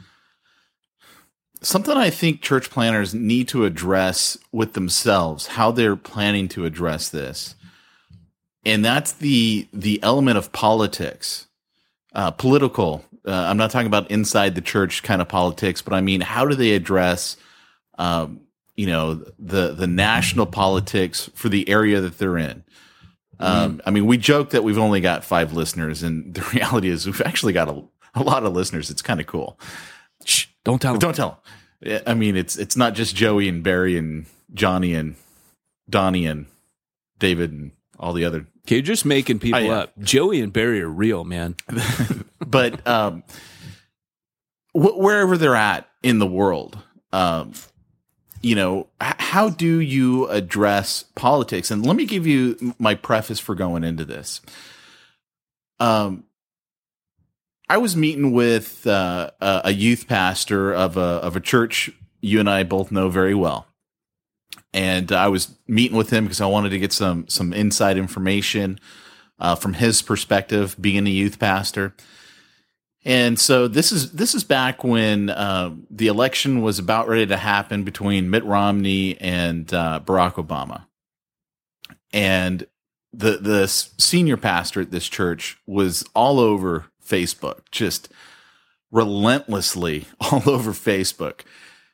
[1.63, 7.09] something I think church planters need to address with themselves, how they're planning to address
[7.09, 7.55] this.
[8.65, 11.47] And that's the the element of politics,
[12.15, 13.05] uh, political.
[13.27, 16.47] Uh, I'm not talking about inside the church kind of politics, but I mean, how
[16.47, 17.37] do they address,
[17.99, 18.41] um,
[18.77, 22.65] you know, the the national politics for the area that they're in?
[23.41, 27.07] Um, I mean, we joke that we've only got five listeners, and the reality is
[27.07, 27.83] we've actually got a,
[28.15, 28.91] a lot of listeners.
[28.91, 29.59] It's kind of cool.
[30.25, 31.43] Shh, don't tell But don't tell
[31.83, 32.03] them.
[32.07, 35.15] I mean, it's it's not just Joey and Barry and Johnny and
[35.89, 36.47] Donnie and
[37.19, 38.47] David and all the other.
[38.67, 39.79] Okay, you're just making people Oh, yeah.
[39.79, 39.99] up.
[39.99, 41.57] Joey and Barry are real, man.
[42.47, 43.25] But um,
[44.73, 46.79] wh- wherever they're at in the world,
[47.13, 47.53] um,
[48.41, 51.71] you know, h- how do you address politics?
[51.71, 54.41] And let me give you my preface for going into this.
[55.79, 56.25] Um,
[57.69, 61.91] I was meeting with uh, a a youth pastor of a of a church
[62.23, 63.67] you and I both know very well,
[64.73, 68.79] and I was meeting with him because I wanted to get some some inside information
[69.39, 71.95] uh, from his perspective, being a youth pastor.
[73.05, 77.37] And so this is this is back when uh, the election was about ready to
[77.37, 80.87] happen between Mitt Romney and uh, Barack Obama,
[82.13, 82.67] and
[83.13, 88.09] the the senior pastor at this church was all over Facebook, just
[88.91, 91.43] relentlessly all over Facebook.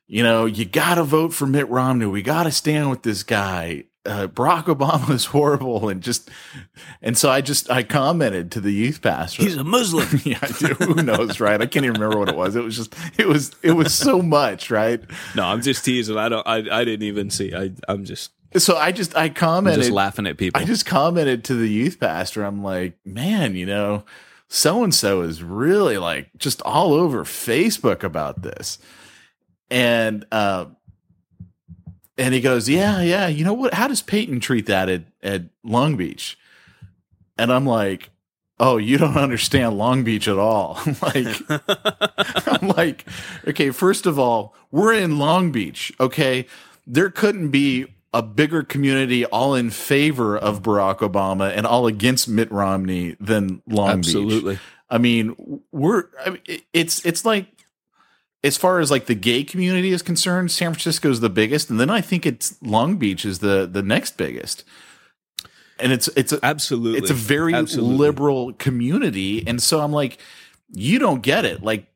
[0.07, 2.07] You know, you got to vote for Mitt Romney.
[2.07, 3.85] We got to stand with this guy.
[4.07, 6.31] Uh, Barack Obama is horrible, and just
[7.01, 9.43] and so I just I commented to the youth pastor.
[9.43, 10.07] He's a Muslim.
[10.25, 11.61] yeah, dude, who knows, right?
[11.61, 12.55] I can't even remember what it was.
[12.55, 15.01] It was just it was it was so much, right?
[15.35, 16.19] no, I'm just teasing.
[16.19, 16.47] I don't.
[16.47, 17.55] I, I didn't even see.
[17.55, 20.61] I I'm just So I just I I'm commented just laughing at people.
[20.61, 22.45] I just commented to the youth pastor.
[22.45, 24.05] I'm like, man, you know,
[24.49, 28.79] so and so is really like just all over Facebook about this.
[29.70, 30.66] And uh
[32.16, 33.74] and he goes, Yeah, yeah, you know what?
[33.74, 36.38] How does Peyton treat that at, at Long Beach?
[37.37, 38.11] And I'm like,
[38.61, 40.79] Oh, you don't understand Long Beach at all.
[40.87, 41.37] I'm like
[42.48, 43.05] I'm like,
[43.48, 46.46] okay, first of all, we're in Long Beach, okay?
[46.87, 52.29] There couldn't be a bigger community all in favor of Barack Obama and all against
[52.29, 54.14] Mitt Romney than Long Beach.
[54.14, 54.59] Absolutely.
[54.88, 57.48] I mean, we're I mean, it's it's like
[58.45, 61.81] as far as like the gay community is concerned, San Francisco is the biggest, and
[61.81, 64.65] then I think it's Long Beach is the the next biggest.
[65.81, 66.99] And it's it's a, Absolutely.
[66.99, 67.97] it's a very Absolutely.
[67.97, 70.19] liberal community, and so I'm like,
[70.71, 71.63] you don't get it.
[71.63, 71.87] Like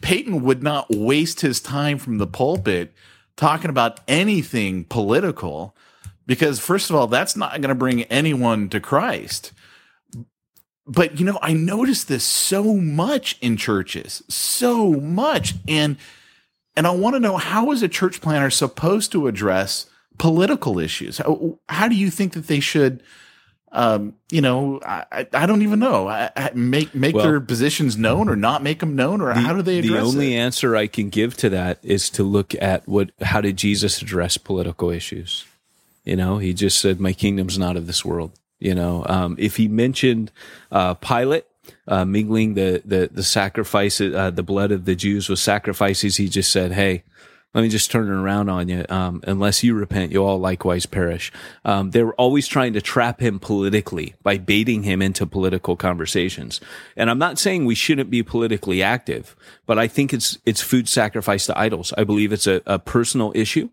[0.00, 2.94] Peyton would not waste his time from the pulpit
[3.36, 5.76] talking about anything political
[6.26, 9.52] because first of all, that's not going to bring anyone to Christ.
[10.86, 15.96] But you know, I noticed this so much in churches, so much, and
[16.76, 19.86] and I want to know how is a church planter supposed to address
[20.18, 21.18] political issues?
[21.18, 23.02] How, how do you think that they should?
[23.72, 26.08] Um, you know, I, I- don't even know.
[26.08, 29.52] I, I make make Well- their positions known or not make them known, or how
[29.54, 30.38] do they address the only it?
[30.38, 34.38] answer I can give to that is to look at what how did Jesus address
[34.38, 35.44] political issues?
[36.04, 39.56] You know, he just said, "My kingdom's not of this world." You know, um, if
[39.56, 40.32] he mentioned
[40.70, 41.44] uh, Pilate
[41.86, 46.28] uh, mingling the the the sacrifices, uh, the blood of the Jews with sacrifices, he
[46.28, 47.04] just said, "Hey."
[47.54, 48.84] Let me just turn it around on you.
[48.90, 51.32] Um, unless you repent, you'll all likewise perish.
[51.64, 56.60] Um, they were always trying to trap him politically by baiting him into political conversations.
[56.98, 60.86] And I'm not saying we shouldn't be politically active, but I think it's it's food
[60.86, 61.94] sacrifice to idols.
[61.96, 63.70] I believe it's a, a personal issue.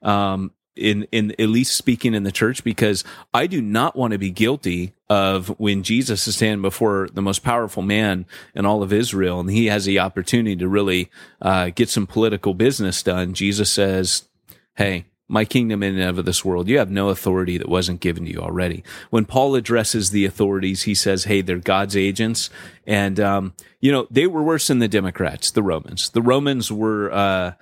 [0.00, 4.18] Um, in in at least speaking in the church because I do not want to
[4.18, 8.92] be guilty of when Jesus is standing before the most powerful man in all of
[8.92, 11.10] Israel and he has the opportunity to really
[11.40, 13.34] uh, get some political business done.
[13.34, 14.28] Jesus says,
[14.74, 18.26] "Hey." My kingdom in and of this world, you have no authority that wasn't given
[18.26, 18.84] to you already.
[19.08, 22.50] When Paul addresses the authorities, he says, Hey, they're God's agents.
[22.86, 26.10] And, um, you know, they were worse than the Democrats, the Romans.
[26.10, 27.52] The Romans were, uh,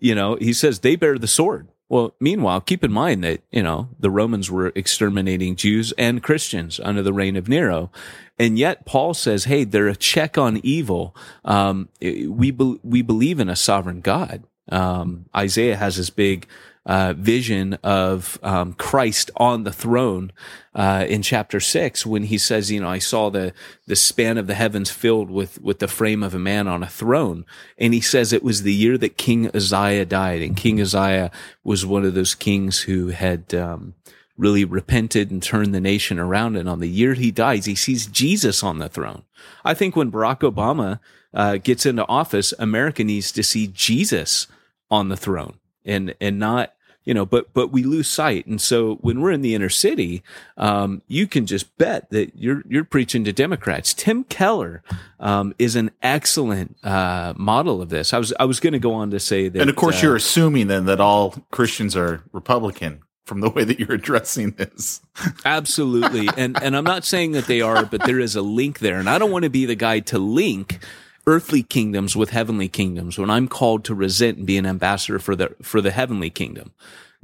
[0.00, 3.62] you know, he says they bear the sword well, meanwhile, keep in mind that, you
[3.62, 7.90] know, the Romans were exterminating Jews and Christians under the reign of Nero.
[8.38, 11.14] And yet Paul says, hey, they're a check on evil.
[11.44, 14.44] Um, we, be- we believe in a sovereign God.
[14.70, 16.46] Um, Isaiah has this big
[16.84, 20.32] uh, vision of um, Christ on the throne
[20.74, 23.52] uh, in chapter six when he says, "You know, I saw the
[23.86, 26.88] the span of the heavens filled with with the frame of a man on a
[26.88, 27.44] throne,"
[27.78, 31.30] and he says it was the year that King Uzziah died, and King Uzziah
[31.62, 33.54] was one of those kings who had.
[33.54, 33.94] Um,
[34.38, 36.56] really repented and turned the nation around.
[36.56, 39.24] And on the year he dies, he sees Jesus on the throne.
[39.62, 41.00] I think when Barack Obama
[41.34, 44.48] uh, gets into office, America needs to see Jesus
[44.90, 48.46] on the throne and and not you know but but we lose sight.
[48.46, 50.22] And so when we're in the inner city
[50.56, 53.94] um, you can just bet that you're you're preaching to democrats.
[53.94, 54.82] Tim keller
[55.20, 58.12] um, is an excellent uh, model of this.
[58.12, 60.06] I was i was going to go on to say that and of course uh,
[60.06, 65.00] you're assuming then that all christians are republican from the way that you're addressing this.
[65.44, 66.28] Absolutely.
[66.36, 68.98] And and i'm not saying that they are but there is a link there.
[68.98, 70.80] And i don't want to be the guy to link
[71.26, 75.36] earthly kingdoms with heavenly kingdoms when I'm called to resent and be an ambassador for
[75.36, 76.72] the, for the heavenly kingdom.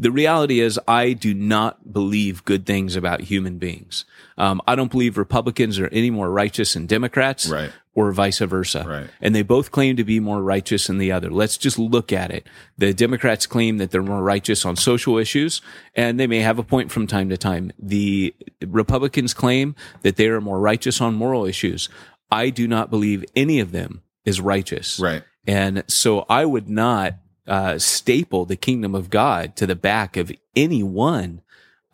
[0.00, 4.04] The reality is I do not believe good things about human beings.
[4.36, 7.72] Um, I don't believe Republicans are any more righteous than Democrats right.
[7.96, 8.84] or vice versa.
[8.86, 9.10] Right.
[9.20, 11.30] And they both claim to be more righteous than the other.
[11.30, 12.46] Let's just look at it.
[12.76, 15.60] The Democrats claim that they're more righteous on social issues,
[15.96, 17.72] and they may have a point from time to time.
[17.76, 18.32] The
[18.64, 21.88] Republicans claim that they are more righteous on moral issues.
[22.30, 24.98] I do not believe any of them is righteous.
[25.00, 25.22] Right.
[25.46, 27.14] And so I would not
[27.46, 31.40] uh, staple the kingdom of God to the back of any one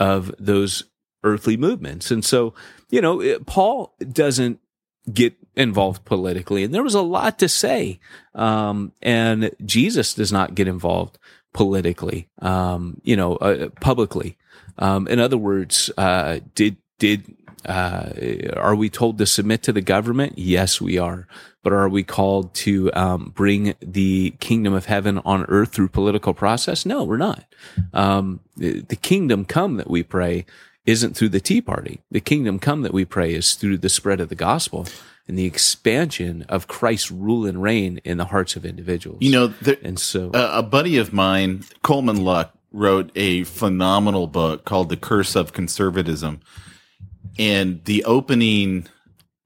[0.00, 0.84] of those
[1.22, 2.10] earthly movements.
[2.10, 2.52] And so,
[2.90, 4.58] you know, it, Paul doesn't
[5.12, 6.64] get involved politically.
[6.64, 8.00] And there was a lot to say.
[8.34, 11.18] Um, and Jesus does not get involved
[11.52, 14.36] politically, um, you know, uh, publicly.
[14.78, 18.12] Um, in other words, uh, did, did uh,
[18.56, 20.34] are we told to submit to the government?
[20.36, 21.26] Yes, we are.
[21.62, 26.34] But are we called to um, bring the kingdom of heaven on earth through political
[26.34, 26.84] process?
[26.84, 27.44] No, we're not.
[27.92, 30.44] Um, the, the kingdom come that we pray
[30.84, 32.00] isn't through the Tea Party.
[32.10, 34.86] The kingdom come that we pray is through the spread of the gospel
[35.26, 39.18] and the expansion of Christ's rule and reign in the hearts of individuals.
[39.20, 44.26] You know, there, and so a, a buddy of mine, Coleman Luck, wrote a phenomenal
[44.26, 46.40] book called The Curse of Conservatism
[47.38, 48.86] and the opening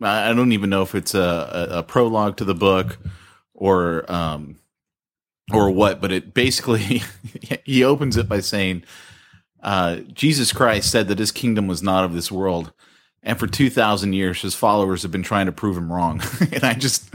[0.00, 2.98] i don't even know if it's a, a, a prologue to the book
[3.54, 4.56] or um
[5.52, 7.02] or what but it basically
[7.64, 8.82] he opens it by saying
[9.62, 12.72] uh jesus christ said that his kingdom was not of this world.
[13.20, 16.22] And for 2000 years his followers have been trying to prove him wrong.
[16.52, 17.10] And i just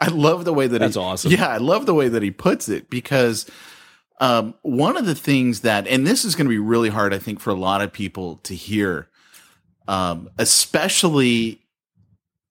[0.00, 1.30] i love the way that that's he, awesome.
[1.30, 3.48] Yeah i love the way that he puts it because
[4.20, 7.18] um, one of the things that and this is going to be really hard i
[7.18, 9.08] think for a lot of people to hear
[9.88, 11.60] um, especially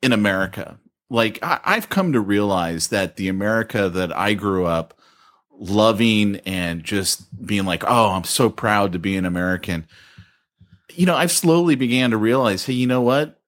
[0.01, 0.79] in America.
[1.09, 4.93] Like I, I've come to realize that the America that I grew up
[5.51, 9.87] loving and just being like, oh, I'm so proud to be an American.
[10.93, 13.39] You know, I've slowly began to realize, hey, you know what?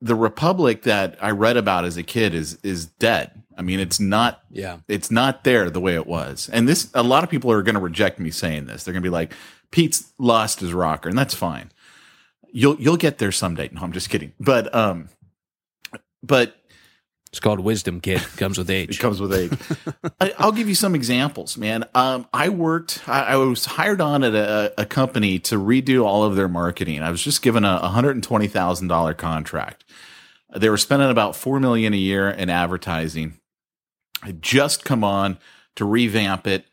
[0.00, 3.42] The republic that I read about as a kid is is dead.
[3.58, 4.40] I mean, it's not.
[4.50, 6.48] Yeah, it's not there the way it was.
[6.50, 8.84] And this, a lot of people are going to reject me saying this.
[8.84, 9.34] They're going to be like,
[9.70, 11.70] Pete's lost his rocker, and that's fine
[12.56, 13.68] you'll you'll get there someday.
[13.72, 14.32] No, I'm just kidding.
[14.40, 15.10] But um,
[16.22, 16.56] but
[17.30, 18.20] it's called wisdom, kid.
[18.38, 18.96] Comes with age.
[18.96, 19.52] it comes with age.
[20.20, 21.84] I, will give you some examples, man.
[21.94, 23.06] Um, I worked.
[23.06, 27.02] I, I was hired on at a, a, company to redo all of their marketing.
[27.02, 29.84] I was just given a hundred and twenty thousand dollar contract.
[30.54, 33.38] They were spending about four million a year in advertising.
[34.22, 35.38] I just come on
[35.76, 36.64] to revamp it.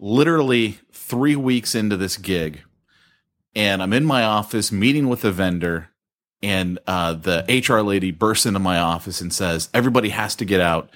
[0.00, 2.62] Literally three weeks into this gig,
[3.54, 5.90] and I'm in my office meeting with a vendor,
[6.42, 10.60] and uh, the HR lady bursts into my office and says, "Everybody has to get
[10.60, 10.90] out.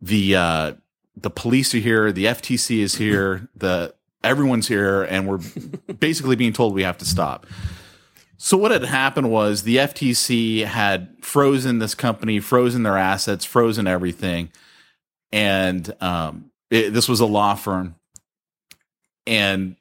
[0.00, 0.72] The uh,
[1.16, 2.12] the police are here.
[2.12, 3.48] The FTC is here.
[3.54, 5.40] The everyone's here, and we're
[6.00, 7.46] basically being told we have to stop."
[8.38, 13.86] So what had happened was the FTC had frozen this company, frozen their assets, frozen
[13.86, 14.50] everything,
[15.32, 17.94] and um, it, this was a law firm,
[19.26, 19.76] and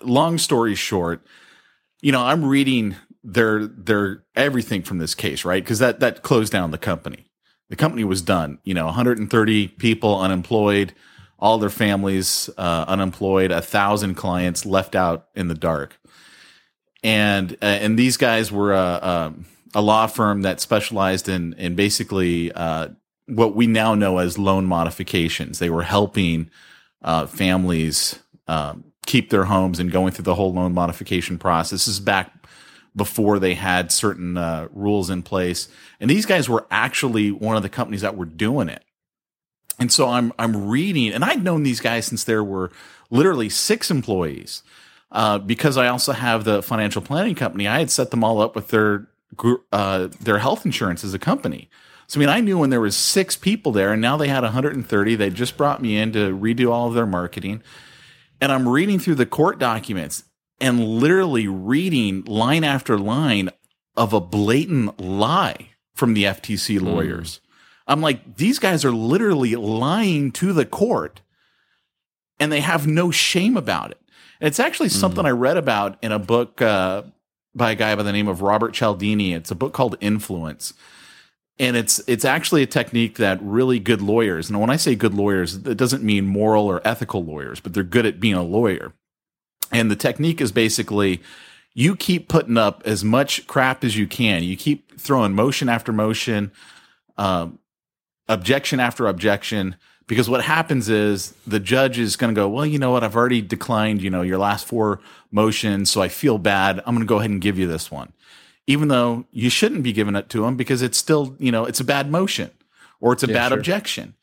[0.00, 1.24] long story short,
[2.00, 5.62] you know, I'm reading their their everything from this case, right?
[5.62, 7.26] Because that that closed down the company.
[7.68, 8.58] The company was done.
[8.64, 10.94] You know, 130 people unemployed,
[11.38, 15.98] all their families uh, unemployed, a thousand clients left out in the dark,
[17.02, 19.34] and uh, and these guys were a, a,
[19.74, 22.88] a, law firm that specialized in in basically uh,
[23.26, 25.58] what we now know as loan modifications.
[25.58, 26.50] They were helping
[27.02, 31.70] uh, families um, keep their homes and going through the whole loan modification process.
[31.70, 32.30] This is back
[32.94, 37.62] before they had certain uh, rules in place, and these guys were actually one of
[37.62, 38.84] the companies that were doing it.
[39.78, 42.70] And so I'm I'm reading, and I'd known these guys since there were
[43.10, 44.62] literally six employees.
[45.10, 48.54] Uh, because I also have the financial planning company, I had set them all up
[48.54, 49.08] with their
[49.72, 51.70] uh, their health insurance as a company.
[52.08, 54.42] So I mean, I knew when there was six people there, and now they had
[54.42, 55.14] 130.
[55.14, 57.62] They just brought me in to redo all of their marketing,
[58.40, 60.24] and I'm reading through the court documents
[60.60, 63.50] and literally reading line after line
[63.96, 66.86] of a blatant lie from the FTC hmm.
[66.86, 67.36] lawyers.
[67.36, 67.40] Mm.
[67.88, 71.22] I'm like, these guys are literally lying to the court,
[72.38, 74.00] and they have no shame about it.
[74.40, 74.92] And it's actually mm.
[74.92, 77.04] something I read about in a book uh,
[77.54, 79.32] by a guy by the name of Robert Cialdini.
[79.32, 80.74] It's a book called Influence
[81.58, 85.14] and it's it's actually a technique that really good lawyers and when i say good
[85.14, 88.92] lawyers it doesn't mean moral or ethical lawyers but they're good at being a lawyer.
[89.70, 91.20] And the technique is basically
[91.74, 94.42] you keep putting up as much crap as you can.
[94.42, 96.50] You keep throwing motion after motion
[97.16, 97.58] um,
[98.28, 102.78] objection after objection because what happens is the judge is going to go well you
[102.78, 103.04] know what?
[103.04, 105.00] I've already declined you know your last four
[105.30, 106.78] motions so i feel bad.
[106.80, 108.12] I'm going to go ahead and give you this one
[108.68, 111.80] even though you shouldn't be giving it to them because it's still, you know, it's
[111.80, 112.50] a bad motion
[113.00, 113.58] or it's a yeah, bad sure.
[113.58, 114.14] objection.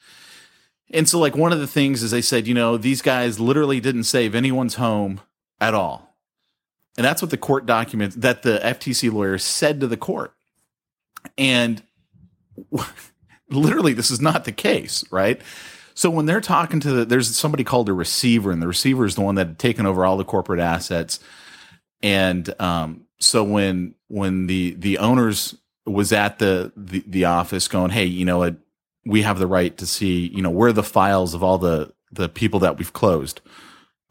[0.91, 3.79] And so, like, one of the things is they said, you know, these guys literally
[3.79, 5.19] didn't save anyone's home
[5.59, 6.15] at all.
[6.95, 10.35] And that's what the court documents that the FTC lawyer said to the court.
[11.39, 11.81] And
[13.49, 15.41] literally, this is not the case, right?
[15.95, 19.15] So when they're talking to the, there's somebody called a receiver, and the receiver is
[19.15, 21.19] the one that had taken over all the corporate assets.
[22.03, 25.55] And um, so when when the the owners
[25.85, 28.55] was at the, the the office going, hey, you know what,
[29.05, 32.29] we have the right to see, you know, where the files of all the the
[32.29, 33.41] people that we've closed.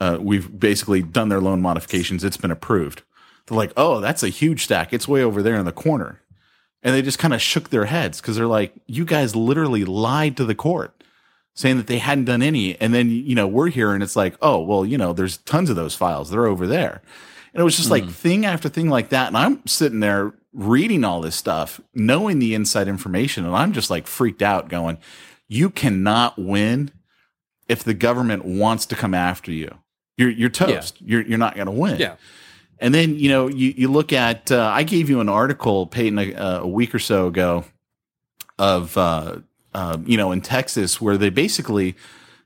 [0.01, 2.25] Uh, we've basically done their loan modifications.
[2.25, 3.03] It's been approved.
[3.47, 4.93] They're like, oh, that's a huge stack.
[4.93, 6.21] It's way over there in the corner.
[6.83, 10.37] And they just kind of shook their heads because they're like, you guys literally lied
[10.37, 11.03] to the court
[11.55, 12.79] saying that they hadn't done any.
[12.81, 15.71] And then, you know, we're here and it's like, oh, well, you know, there's tons
[15.71, 16.31] of those files.
[16.31, 17.01] They're over there.
[17.55, 17.93] And it was just mm.
[17.93, 19.29] like thing after thing like that.
[19.29, 23.47] And I'm sitting there reading all this stuff, knowing the inside information.
[23.47, 24.99] And I'm just like freaked out going,
[25.49, 26.91] you cannot win
[27.69, 29.79] if the government wants to come after you.
[30.17, 31.01] You're, you're toast.
[31.01, 31.07] Yeah.
[31.07, 31.99] You're, you're not going to win.
[31.99, 32.17] Yeah.
[32.81, 36.19] And then, you know, you, you look at, uh, I gave you an article, Peyton,
[36.19, 36.33] a,
[36.63, 37.65] a week or so ago
[38.59, 39.39] of, uh,
[39.73, 41.95] uh, you know, in Texas where they basically,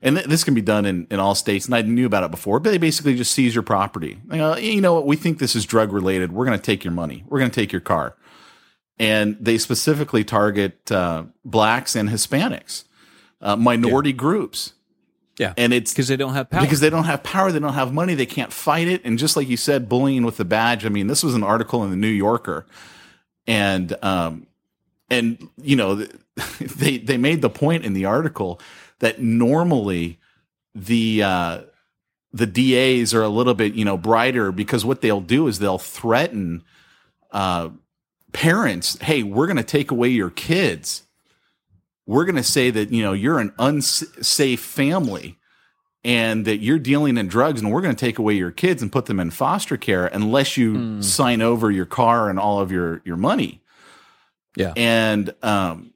[0.01, 2.31] and th- this can be done in, in all states, and I knew about it
[2.31, 4.19] before, but they basically just seize your property.
[4.31, 5.05] you know what?
[5.05, 6.31] We think this is drug related.
[6.31, 7.23] We're going to take your money.
[7.27, 8.15] We're going to take your car.
[8.97, 12.83] And they specifically target uh, blacks and Hispanics,
[13.41, 14.15] uh, minority yeah.
[14.15, 14.73] groups.
[15.37, 15.53] Yeah.
[15.55, 16.61] And it's because they don't have power.
[16.61, 17.51] Because they don't have power.
[17.51, 18.13] They don't have money.
[18.13, 19.01] They can't fight it.
[19.05, 20.85] And just like you said, bullying with the badge.
[20.85, 22.65] I mean, this was an article in the New Yorker.
[23.47, 24.47] And, um,
[25.09, 25.95] and, you know,
[26.59, 28.59] they, they made the point in the article
[28.99, 30.19] that normally
[30.75, 31.61] the uh,
[32.31, 35.77] the DAs are a little bit you know brighter because what they'll do is they'll
[35.77, 36.63] threaten
[37.31, 37.69] uh,
[38.31, 41.03] parents, hey, we're going to take away your kids.
[42.05, 45.37] We're going to say that you know you're an unsafe family
[46.03, 48.91] and that you're dealing in drugs and we're going to take away your kids and
[48.91, 51.03] put them in foster care unless you mm.
[51.03, 53.61] sign over your car and all of your your money.
[54.55, 54.73] Yeah.
[54.75, 55.93] And um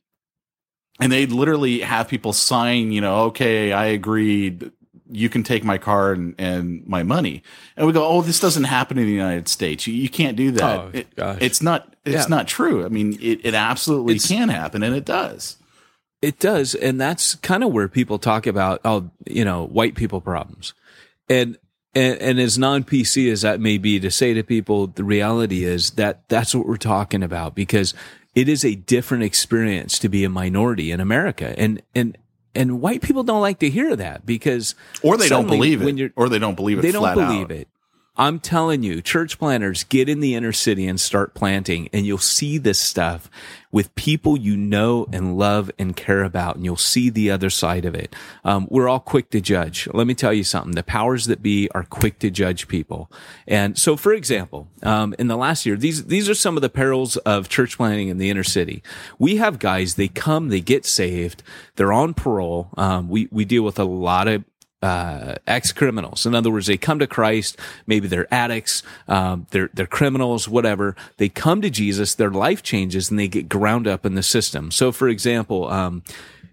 [0.99, 4.71] and they'd literally have people sign, you know, okay, I agreed.
[5.09, 7.43] You can take my car and, and my money.
[7.75, 9.85] And we go, oh, this doesn't happen in the United States.
[9.85, 10.79] You, you can't do that.
[10.79, 11.95] Oh, it, it's not.
[12.05, 12.35] It's yeah.
[12.35, 12.85] not true.
[12.85, 15.57] I mean, it, it absolutely it's, can happen, and it does.
[16.21, 20.21] It does, and that's kind of where people talk about, oh, you know, white people
[20.21, 20.73] problems,
[21.29, 21.57] and
[21.95, 25.63] and, and as non PC as that may be to say to people, the reality
[25.63, 27.93] is that that's what we're talking about because
[28.35, 31.53] it is a different experience to be a minority in America.
[31.57, 32.17] And, and,
[32.55, 36.29] and white people don't like to hear that because or they don't believe it or
[36.29, 37.51] they don't believe it they don't believe out.
[37.51, 37.67] it
[38.15, 42.19] I'm telling you, church planters, get in the inner city and start planting and you'll
[42.19, 43.27] see this stuff
[43.71, 47.85] with people you know and love and care about and you'll see the other side
[47.85, 48.15] of it.
[48.43, 49.87] Um, we're all quick to judge.
[49.95, 50.73] Let me tell you something.
[50.73, 53.11] The powers that be are quick to judge people.
[53.47, 56.69] And so, for example, um, in the last year, these, these are some of the
[56.69, 58.83] perils of church planting in the inner city.
[59.17, 61.41] We have guys, they come, they get saved,
[61.77, 62.69] they're on parole.
[62.77, 64.43] Um, we, we deal with a lot of
[64.83, 66.25] uh, ex criminals.
[66.25, 67.57] In other words, they come to Christ.
[67.87, 70.95] Maybe they're addicts, um, they're they're criminals, whatever.
[71.17, 74.71] They come to Jesus, their life changes, and they get ground up in the system.
[74.71, 76.03] So, for example, um,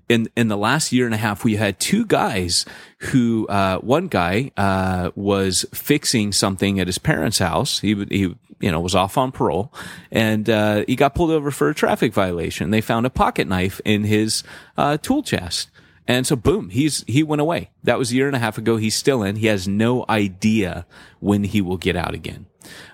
[0.08, 2.64] in in the last year and a half, we had two guys
[2.98, 7.80] who uh, one guy uh, was fixing something at his parents' house.
[7.80, 9.72] He he you know was off on parole,
[10.12, 12.70] and uh, he got pulled over for a traffic violation.
[12.70, 14.44] They found a pocket knife in his
[14.76, 15.70] uh, tool chest.
[16.06, 17.70] And so boom, he's, he went away.
[17.84, 18.76] That was a year and a half ago.
[18.76, 19.36] He's still in.
[19.36, 20.86] He has no idea
[21.20, 22.46] when he will get out again.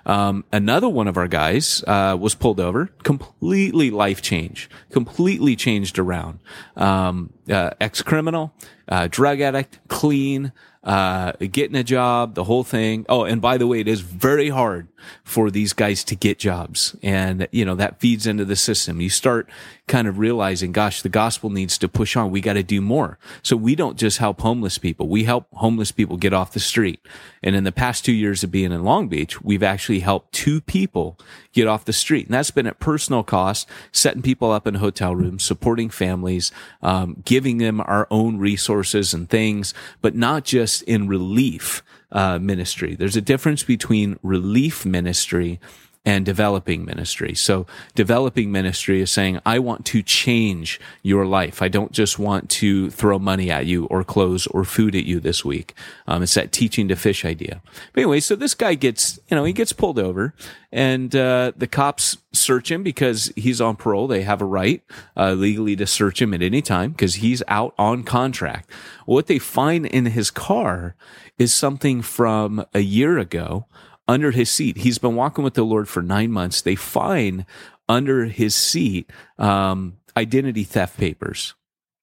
[0.05, 5.99] Um, another one of our guys, uh, was pulled over, completely life change, completely changed
[5.99, 6.39] around.
[6.75, 8.53] Um, uh, ex-criminal,
[8.87, 10.53] uh, drug addict, clean,
[10.87, 13.05] uh, getting a job, the whole thing.
[13.09, 14.87] Oh, and by the way, it is very hard
[15.23, 16.95] for these guys to get jobs.
[17.03, 19.01] And, you know, that feeds into the system.
[19.01, 19.49] You start
[19.87, 22.31] kind of realizing, gosh, the gospel needs to push on.
[22.31, 23.19] We got to do more.
[23.43, 25.07] So we don't just help homeless people.
[25.07, 27.05] We help homeless people get off the street.
[27.43, 30.61] And in the past two years of being in Long Beach, we've actually helped two
[30.61, 31.19] people
[31.51, 32.27] get off the street.
[32.27, 37.21] And that's been at personal cost, setting people up in hotel rooms, supporting families, um,
[37.25, 42.95] giving them our own resources and things, but not just in relief uh, ministry.
[42.95, 45.59] There's a difference between relief ministry
[46.07, 47.35] and developing ministry.
[47.35, 51.61] So developing ministry is saying, I want to change your life.
[51.61, 55.19] I don't just want to throw money at you or clothes or food at you
[55.19, 55.73] this week.
[56.07, 57.61] Um, it's that teaching to fish idea.
[57.91, 60.33] But anyway, so this guy gets, you know, he gets pulled over
[60.71, 64.07] and, uh, the cops search him because he's on parole.
[64.07, 64.81] They have a right,
[65.17, 68.71] uh, legally to search him at any time because he's out on contract.
[69.05, 70.95] What they find in his car
[71.37, 73.65] is something from a year ago
[74.07, 74.77] under his seat.
[74.77, 76.61] He's been walking with the Lord for nine months.
[76.61, 77.45] They find
[77.89, 81.53] under his seat um, identity theft papers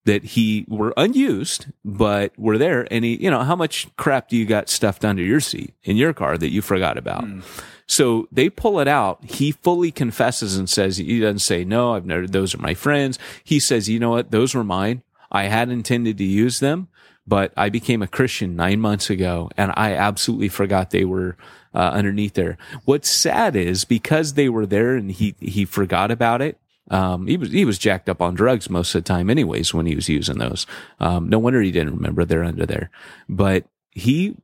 [0.04, 2.86] that he were unused, but were there.
[2.90, 5.96] And he, you know, how much crap do you got stuffed under your seat in
[5.96, 7.24] your car that you forgot about?
[7.24, 7.42] Mm.
[7.86, 9.24] So they pull it out.
[9.24, 13.18] He fully confesses and says, he doesn't say, no, I've never, those are my friends.
[13.42, 14.30] He says, you know what?
[14.30, 15.02] Those were mine.
[15.30, 16.88] I had intended to use them,
[17.26, 21.36] but I became a Christian nine months ago and I absolutely forgot they were
[21.74, 22.56] uh, underneath there.
[22.84, 26.58] What's sad is because they were there and he, he forgot about it.
[26.90, 29.86] Um, he was, he was jacked up on drugs most of the time anyways when
[29.86, 30.66] he was using those.
[31.00, 32.90] Um, no wonder he didn't remember they're under there,
[33.28, 34.36] but he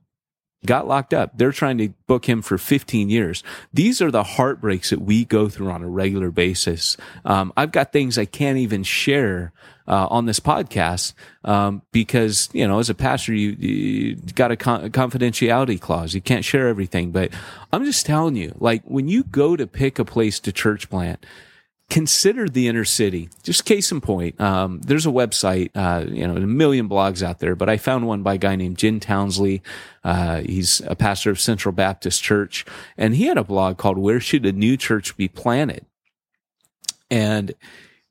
[0.65, 1.37] got locked up.
[1.37, 3.43] They're trying to book him for 15 years.
[3.73, 6.97] These are the heartbreaks that we go through on a regular basis.
[7.25, 9.51] Um, I've got things I can't even share
[9.87, 14.55] uh, on this podcast um, because you know as a pastor you, you got a,
[14.55, 16.13] con- a confidentiality clause.
[16.13, 17.11] You can't share everything.
[17.11, 17.31] But
[17.73, 21.25] I'm just telling you, like when you go to pick a place to church plant
[21.91, 23.29] consider the inner city.
[23.43, 27.39] Just case in point, um, there's a website, uh, you know, a million blogs out
[27.39, 29.61] there, but I found one by a guy named Jim Townsley.
[30.01, 32.65] Uh, he's a pastor of Central Baptist Church,
[32.97, 35.85] and he had a blog called "Where Should a New Church Be Planted?"
[37.11, 37.53] And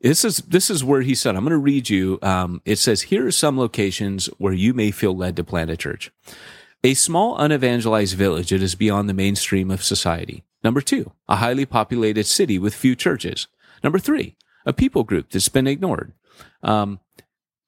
[0.02, 3.02] this is this is where he said, "I'm going to read you." Um, it says,
[3.02, 6.12] "Here are some locations where you may feel led to plant a church."
[6.84, 10.44] A small unevangelized village that is beyond the mainstream of society.
[10.62, 13.48] Number two, a highly populated city with few churches.
[13.82, 16.12] Number three, a people group that's been ignored.
[16.62, 17.00] Um,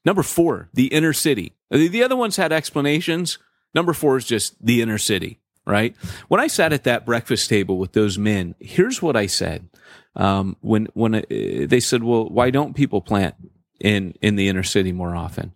[0.05, 1.55] number four, the inner city.
[1.71, 3.39] The other ones had explanations.
[3.75, 5.97] Number four is just the inner city, right?
[6.29, 9.69] When I sat at that breakfast table with those men, here's what I said.
[10.15, 13.35] Um, when when uh, they said, "Well, why don't people plant
[13.81, 15.55] in in the inner city more often?"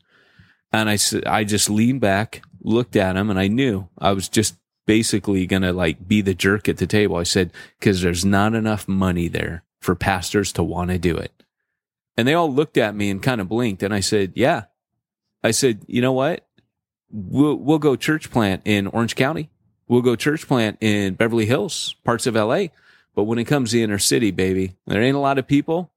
[0.72, 0.96] And I
[1.26, 5.74] I just leaned back, looked at them, and I knew I was just basically gonna
[5.74, 7.16] like be the jerk at the table.
[7.16, 11.32] I said, "Because there's not enough money there." For pastors to want to do it.
[12.16, 13.82] And they all looked at me and kind of blinked.
[13.82, 14.64] And I said, yeah.
[15.44, 16.46] I said, you know what?
[17.08, 19.48] We'll, we'll go church plant in Orange County.
[19.86, 22.66] We'll go church plant in Beverly Hills, parts of LA.
[23.14, 25.92] But when it comes to the inner city, baby, there ain't a lot of people.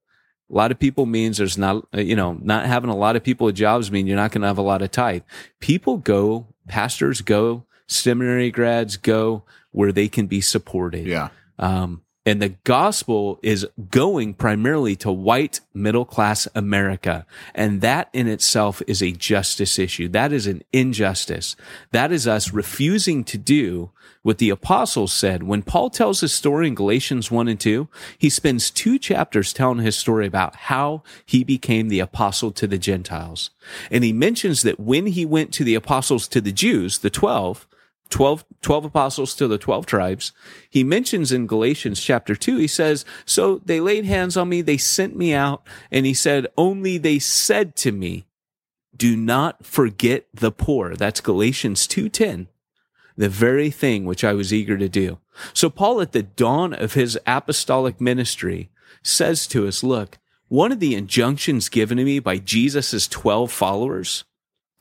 [0.48, 3.48] A lot of people means there's not, you know, not having a lot of people
[3.48, 5.22] at jobs mean you're not going to have a lot of tithe.
[5.58, 11.06] People go, pastors go, seminary grads go where they can be supported.
[11.06, 11.30] Yeah.
[11.58, 17.24] Um, And the gospel is going primarily to white middle class America.
[17.54, 20.06] And that in itself is a justice issue.
[20.08, 21.56] That is an injustice.
[21.92, 23.90] That is us refusing to do
[24.22, 25.44] what the apostles said.
[25.44, 29.78] When Paul tells his story in Galatians 1 and 2, he spends two chapters telling
[29.78, 33.50] his story about how he became the apostle to the Gentiles.
[33.90, 37.66] And he mentions that when he went to the apostles to the Jews, the 12,
[38.10, 40.32] 12, 12 apostles to the 12 tribes.
[40.68, 44.76] He mentions in Galatians chapter 2, he says, So they laid hands on me, they
[44.76, 48.26] sent me out, and he said, Only they said to me,
[48.94, 50.96] Do not forget the poor.
[50.96, 52.48] That's Galatians 2:10.
[53.16, 55.18] The very thing which I was eager to do.
[55.52, 58.70] So Paul at the dawn of his apostolic ministry
[59.02, 64.24] says to us, look, one of the injunctions given to me by Jesus' 12 followers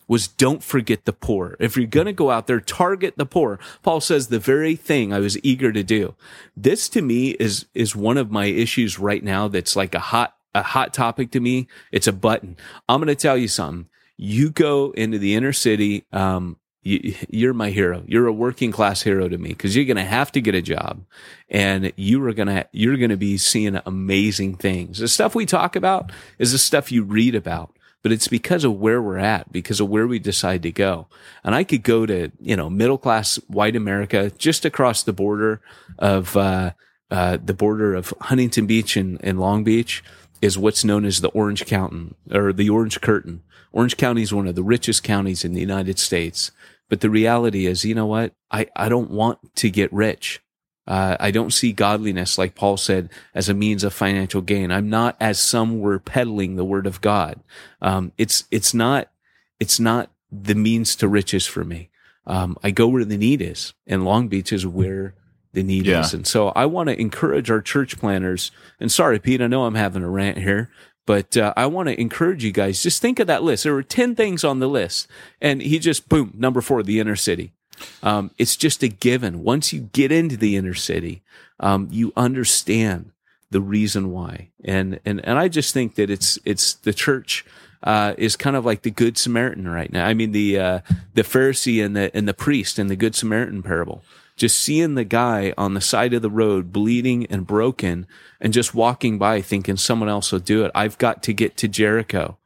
[0.10, 1.56] was don't forget the poor.
[1.60, 3.60] If you're going to go out there, target the poor.
[3.84, 6.16] Paul says the very thing I was eager to do.
[6.58, 10.36] This to me is, is one of my issues right now that's like a hot,
[10.56, 11.68] a hot topic to me.
[11.92, 12.58] It's a button.
[12.90, 13.88] I'm going to tell you something.
[14.18, 18.04] You go into the inner city, um, you, are my hero.
[18.08, 20.62] You're a working class hero to me because you're going to have to get a
[20.62, 21.06] job
[21.50, 24.98] and you are going to, you're going to be seeing amazing things.
[24.98, 28.80] The stuff we talk about is the stuff you read about but it's because of
[28.80, 31.08] where we're at, because of where we decide to go.
[31.44, 35.62] And I could go to, you know, middle class white America just across the border
[35.98, 36.72] of, uh,
[37.12, 40.04] uh, the border of Huntington Beach and, and Long Beach
[40.42, 43.42] is what's known as the Orange Curtain or the Orange Curtain.
[43.72, 46.52] Orange County is one of the richest counties in the United States.
[46.88, 48.34] But the reality is, you know what?
[48.50, 50.42] I, I don't want to get rich.
[50.90, 54.72] Uh, I don't see godliness, like Paul said, as a means of financial gain.
[54.72, 57.40] I'm not as some were peddling the word of God.
[57.80, 59.12] Um, it's, it's not,
[59.60, 61.92] it's not the means to riches for me.
[62.26, 65.14] Um, I go where the need is and Long Beach is where
[65.54, 66.02] the need yeah.
[66.02, 66.16] is.
[66.16, 69.76] And so I want to encourage our church planters and sorry, Pete, I know I'm
[69.76, 70.72] having a rant here,
[71.06, 72.82] but uh, I want to encourage you guys.
[72.82, 73.64] Just think of that list.
[73.64, 75.08] There were 10 things on the list
[75.40, 77.54] and he just, boom, number four, the inner city.
[78.04, 79.44] Um, it's just a given.
[79.44, 81.22] Once you get into the inner city,
[81.60, 83.12] um, you understand
[83.52, 84.50] the reason why.
[84.64, 87.46] And, and, and I just think that it's, it's the church,
[87.82, 90.06] uh, is kind of like the good Samaritan right now.
[90.06, 90.80] I mean, the, uh,
[91.14, 94.04] the Pharisee and the, and the priest and the good Samaritan parable.
[94.36, 98.08] Just seeing the guy on the side of the road bleeding and broken
[98.40, 100.72] and just walking by thinking someone else will do it.
[100.74, 102.38] I've got to get to Jericho.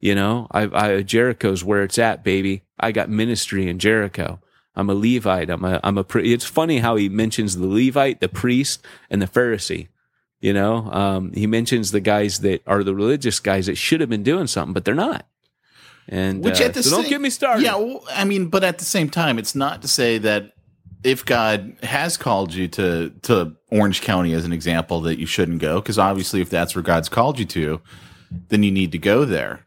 [0.00, 2.62] You know, I, I, Jericho's where it's at, baby.
[2.80, 4.40] I got ministry in Jericho.
[4.74, 5.50] I'm a Levite.
[5.50, 9.26] I'm a, I'm a, it's funny how he mentions the Levite, the priest, and the
[9.26, 9.88] Pharisee.
[10.40, 14.10] You know, um, he mentions the guys that are the religious guys that should have
[14.10, 15.26] been doing something, but they're not.
[16.08, 17.62] And which uh, at the so same, don't get me started.
[17.62, 20.52] Yeah, well, I mean, but at the same time, it's not to say that
[21.04, 25.60] if God has called you to to Orange County as an example that you shouldn't
[25.60, 27.80] go, because obviously, if that's where God's called you to,
[28.48, 29.66] then you need to go there.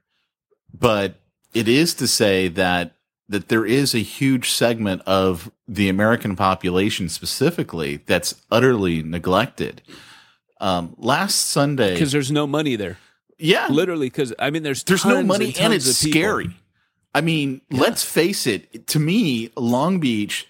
[0.74, 1.16] But
[1.54, 2.95] it is to say that
[3.28, 9.82] that there is a huge segment of the American population specifically that's utterly neglected.
[10.62, 12.98] Um, last Sunday, because there's no money there.
[13.38, 14.08] Yeah, literally.
[14.08, 16.56] Because I mean, there's there's no money and, and it's scary.
[17.14, 17.82] I mean, yeah.
[17.82, 18.88] let's face it.
[18.88, 20.48] To me, Long Beach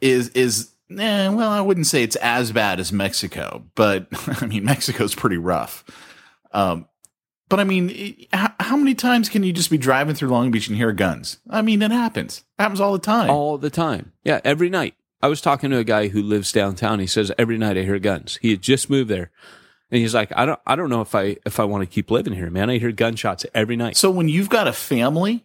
[0.00, 4.06] is is eh, well, I wouldn't say it's as bad as Mexico, but
[4.42, 5.84] I mean, Mexico's pretty rough.
[6.52, 6.86] Um,
[7.50, 10.76] but I mean, how many times can you just be driving through Long Beach and
[10.76, 11.38] hear guns?
[11.50, 12.44] I mean, it happens.
[12.58, 13.28] It happens all the time.
[13.28, 14.12] All the time.
[14.24, 14.94] Yeah, every night.
[15.20, 17.00] I was talking to a guy who lives downtown.
[17.00, 18.38] He says every night I hear guns.
[18.40, 19.30] He had just moved there.
[19.90, 22.10] And he's like, I don't I don't know if I if I want to keep
[22.10, 22.70] living here, man.
[22.70, 23.96] I hear gunshots every night.
[23.96, 25.44] So when you've got a family,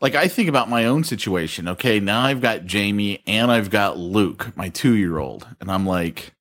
[0.00, 1.66] like I think about my own situation.
[1.68, 5.48] Okay, now I've got Jamie and I've got Luke, my two year old.
[5.60, 6.34] And I'm like,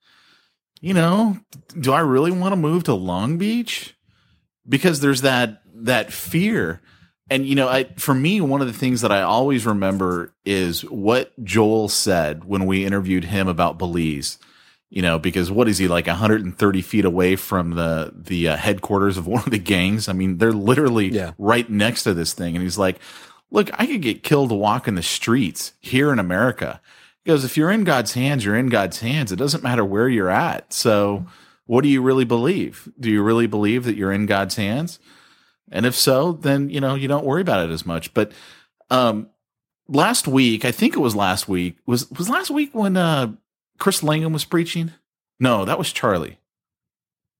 [0.81, 1.39] you know,
[1.79, 3.95] do I really want to move to Long Beach?
[4.69, 6.81] Because there's that that fear.
[7.31, 10.81] And you know I, for me one of the things that i always remember is
[10.81, 14.39] what joel said when we interviewed him about belize
[14.89, 19.15] you know because what is he like 130 feet away from the the uh, headquarters
[19.15, 20.09] of one of the gangs?
[20.09, 21.33] I mean they're literally yeah.
[21.37, 22.55] right next to this thing.
[22.55, 22.97] And he's like
[23.51, 26.81] look i could get killed walking the streets here in america.
[27.23, 29.31] He goes if you're in god's hands you're in god's hands.
[29.31, 30.73] It doesn't matter where you're at.
[30.73, 31.27] So
[31.69, 32.91] what do you really believe?
[32.99, 34.97] Do you really believe that you're in God's hands?
[35.71, 38.11] And if so, then you know you don't worry about it as much.
[38.15, 38.31] But
[38.89, 39.29] um,
[39.87, 43.33] last week, I think it was last week, was was last week when uh,
[43.77, 44.93] Chris Langham was preaching.
[45.39, 46.39] No, that was Charlie.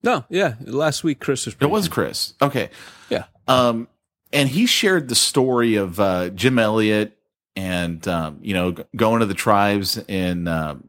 [0.03, 1.55] No, yeah, last week Chris was.
[1.55, 1.71] Preaching.
[1.71, 2.35] It was Chris.
[2.39, 2.69] Okay,
[3.09, 3.23] yeah.
[3.47, 3.87] Um,
[4.31, 7.17] and he shared the story of uh, Jim Elliot
[7.55, 10.87] and um, you know going to the tribes in um,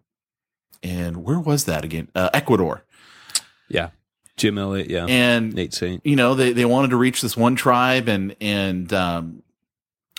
[0.83, 2.09] and where was that again?
[2.15, 2.85] Uh, Ecuador.
[3.71, 3.91] Yeah.
[4.37, 5.07] Jim Elliot, yeah.
[5.09, 6.05] And Nate Saint.
[6.05, 9.43] you know, they, they wanted to reach this one tribe and, and, um,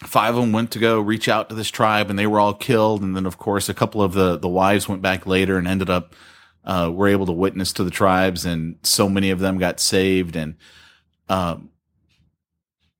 [0.04, 2.54] five of them went to go reach out to this tribe and they were all
[2.54, 3.02] killed.
[3.02, 5.89] And then of course, a couple of the, the wives went back later and ended
[5.89, 6.16] up,
[6.64, 10.36] uh, were able to witness to the tribes and so many of them got saved.
[10.36, 10.56] And,
[11.28, 11.70] um,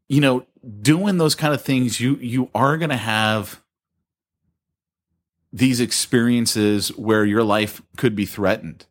[0.10, 0.46] you know,
[0.82, 3.62] doing those kind of things, you, you are going to have
[5.54, 8.86] these experiences where your life could be threatened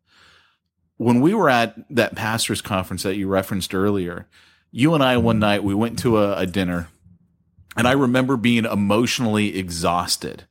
[1.01, 4.27] when we were at that pastors conference that you referenced earlier,
[4.71, 6.89] you and I one night we went to a, a dinner,
[7.75, 10.45] and I remember being emotionally exhausted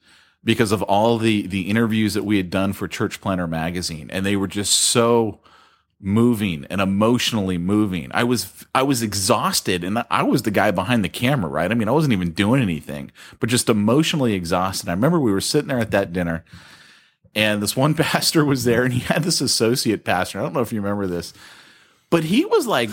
[0.44, 4.26] because of all the the interviews that we had done for Church Planter magazine, and
[4.26, 5.40] they were just so
[6.02, 8.10] moving and emotionally moving.
[8.12, 11.72] I was I was exhausted and I was the guy behind the camera, right?
[11.72, 14.90] I mean, I wasn't even doing anything, but just emotionally exhausted.
[14.90, 16.44] I remember we were sitting there at that dinner
[17.36, 20.40] and this one pastor was there and he had this associate pastor.
[20.40, 21.34] I don't know if you remember this,
[22.10, 22.90] but he was like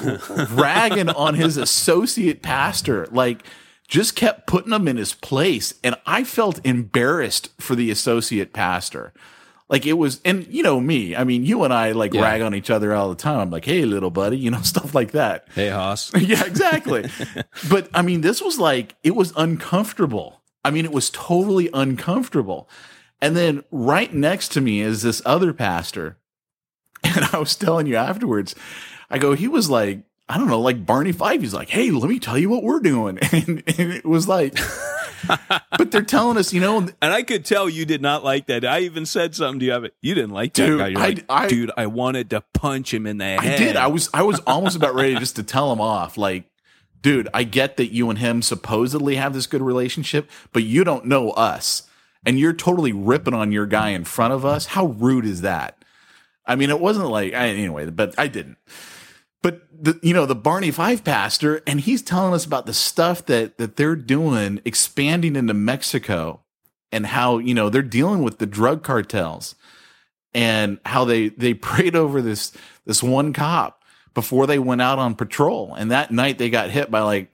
[0.50, 3.44] ragging on his associate pastor, like
[3.88, 5.74] just kept putting him in his place.
[5.82, 9.12] And I felt embarrassed for the associate pastor.
[9.68, 12.22] Like it was, and you know me, I mean, you and I like yeah.
[12.22, 13.40] rag on each other all the time.
[13.40, 15.48] I'm like, hey, little buddy, you know, stuff like that.
[15.54, 16.12] Hey, Hoss.
[16.18, 17.08] yeah, exactly.
[17.68, 20.42] but I mean, this was like, it was uncomfortable.
[20.64, 22.68] I mean, it was totally uncomfortable.
[23.20, 26.18] And then right next to me is this other pastor.
[27.04, 28.54] And I was telling you afterwards,
[29.08, 31.40] I go, he was like, I don't know, like Barney Fife.
[31.40, 33.18] He's like, hey, let me tell you what we're doing.
[33.32, 34.58] And, and it was like,
[35.78, 36.78] but they're telling us, you know.
[36.78, 38.64] And I could tell you did not like that.
[38.64, 39.90] I even said something to you.
[40.02, 40.88] You didn't like that dude, guy.
[40.88, 43.38] You're I, like, I, dude, I wanted to punch him in the head.
[43.38, 43.76] I did.
[43.76, 46.18] I was, I was almost about ready just to tell him off.
[46.18, 46.50] Like,
[47.02, 51.06] dude, I get that you and him supposedly have this good relationship, but you don't
[51.06, 51.84] know us
[52.26, 54.66] and you're totally ripping on your guy in front of us.
[54.66, 55.84] How rude is that?
[56.44, 58.58] I mean, it wasn't like I, anyway, but I didn't.
[59.42, 63.24] But the, you know, the Barney Fife pastor, and he's telling us about the stuff
[63.26, 66.42] that that they're doing, expanding into Mexico,
[66.90, 69.54] and how you know they're dealing with the drug cartels,
[70.34, 72.52] and how they they prayed over this
[72.84, 76.90] this one cop before they went out on patrol, and that night they got hit
[76.90, 77.30] by like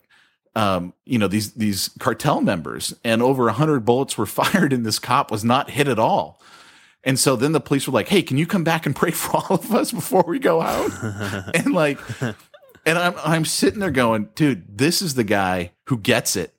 [0.54, 4.84] um, you know, these these cartel members, and over a hundred bullets were fired, and
[4.84, 6.40] this cop was not hit at all.
[7.04, 9.36] And so then the police were like, "Hey, can you come back and pray for
[9.36, 10.90] all of us before we go out?"
[11.54, 16.36] and like, and I'm I'm sitting there going, "Dude, this is the guy who gets
[16.36, 16.54] it.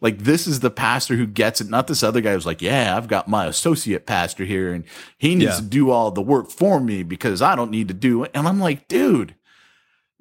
[0.00, 2.94] Like, this is the pastor who gets it, not this other guy who's like, yeah,
[2.94, 4.84] I've got my associate pastor here, and
[5.16, 5.56] he needs yeah.
[5.56, 8.46] to do all the work for me because I don't need to do it." And
[8.46, 9.34] I'm like, "Dude."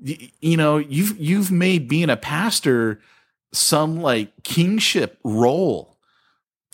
[0.04, 3.00] You know you've you've made being a pastor
[3.52, 5.92] some like kingship role.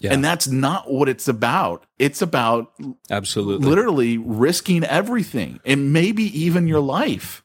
[0.01, 0.13] Yeah.
[0.13, 1.86] and that's not what it's about.
[1.97, 2.71] It's about
[3.11, 3.67] absolutely.
[3.67, 7.43] literally risking everything and maybe even your life.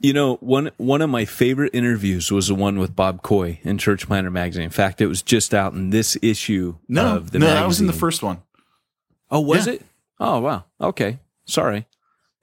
[0.00, 3.78] You know one one of my favorite interviews was the one with bob coy in
[3.78, 4.64] church planter magazine.
[4.64, 7.62] In fact it was just out in this issue no of the no magazine.
[7.62, 8.42] that was in the first one.
[9.30, 9.74] Oh was yeah.
[9.74, 9.82] it?
[10.20, 10.66] Oh wow.
[10.78, 11.20] Okay.
[11.46, 11.86] Sorry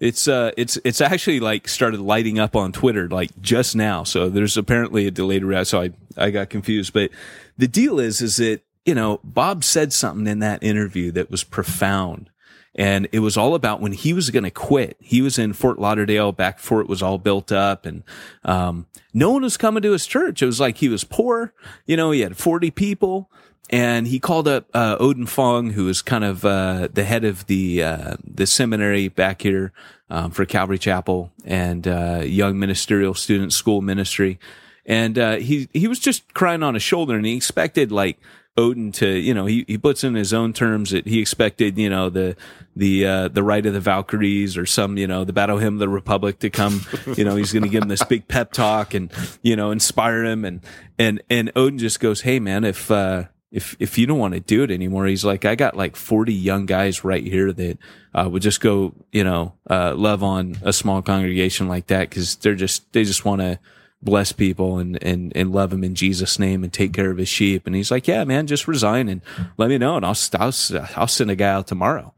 [0.04, 4.04] it's uh, it's it's actually like started lighting up on Twitter like just now.
[4.04, 5.66] So there's apparently a delayed reaction.
[5.66, 7.10] So I I got confused, but
[7.58, 11.46] the deal is is that you know Bob said something in that interview that was
[11.46, 12.30] profound,
[12.76, 14.98] and it was all about when he was going to quit.
[15.00, 18.04] He was in Fort Lauderdale back before it was all built up, and
[18.44, 20.42] um, no one was coming to his church.
[20.42, 21.54] It was like he was poor.
[21.86, 23.30] You know, he had 40 people
[23.70, 27.48] and he called up uh, Oden Fong, who is kind of uh, the head of
[27.48, 29.72] the uh, the seminary back here
[30.10, 34.40] um, for Calvary Chapel and uh, young ministerial student school ministry,
[34.86, 38.20] and uh, he he was just crying on his shoulder, and he expected like
[38.58, 41.90] Oden to you know he he puts in his own terms that he expected you
[41.90, 42.36] know the
[42.76, 45.80] the uh, the Ride of the Valkyries or some you know the battle hymn of
[45.80, 46.82] the Republic to come.
[47.18, 50.24] You know he's going to give him this big pep talk and you know inspire
[50.24, 50.46] him.
[50.46, 50.62] And
[50.98, 54.40] and and Oden just goes hey man if uh, if if you don't want to
[54.40, 57.78] do it anymore, he's like, I got like 40 young guys right here that
[58.14, 62.36] uh, would just go, you know, uh, love on a small congregation like that because
[62.38, 63.60] they're just they just want to
[64.04, 67.30] bless people and and and love him in Jesus' name and take care of his
[67.30, 67.66] sheep.
[67.66, 69.22] And he's like, Yeah, man, just resign and
[69.58, 70.54] let me know, and I'll I'll,
[70.96, 72.14] I'll send a guy out tomorrow.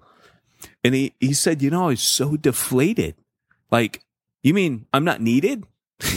[0.83, 3.15] And he he said, you know, I was so deflated.
[3.71, 4.03] Like,
[4.43, 5.65] you mean I'm not needed?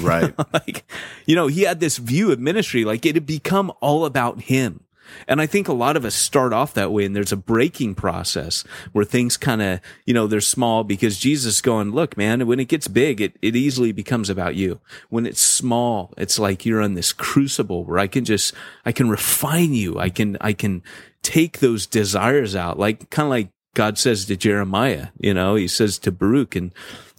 [0.01, 0.35] Right.
[0.53, 0.85] like,
[1.27, 4.81] you know, he had this view of ministry, like it had become all about him.
[5.27, 7.95] And I think a lot of us start off that way and there's a breaking
[7.95, 12.61] process where things kind of, you know, they're small because Jesus going, look, man, when
[12.61, 14.81] it gets big, it, it easily becomes about you.
[15.09, 18.55] When it's small, it's like you're on this crucible where I can just,
[18.85, 19.99] I can refine you.
[19.99, 20.83] I can, I can
[21.23, 25.69] take those desires out, like kind of like God says to Jeremiah, you know, he
[25.69, 26.73] says to Baruch in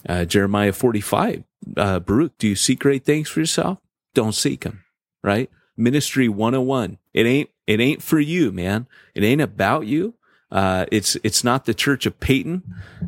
[0.08, 1.44] uh, Jeremiah 45,
[1.78, 3.80] uh, Baruch, do you seek great things for yourself?
[4.14, 4.84] Don't seek them,
[5.24, 5.50] right?
[5.80, 6.98] Ministry 101.
[7.14, 8.88] It ain't, it ain't for you, man.
[9.16, 10.16] It ain't about you.
[10.52, 12.64] Uh, it's it's not the Church of Peyton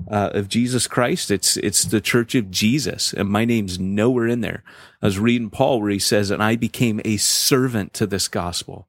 [0.10, 1.32] uh, of Jesus Christ.
[1.32, 4.64] It's it's the Church of Jesus, and my name's nowhere in there.
[5.02, 8.88] I was reading Paul where he says, "And I became a servant to this gospel."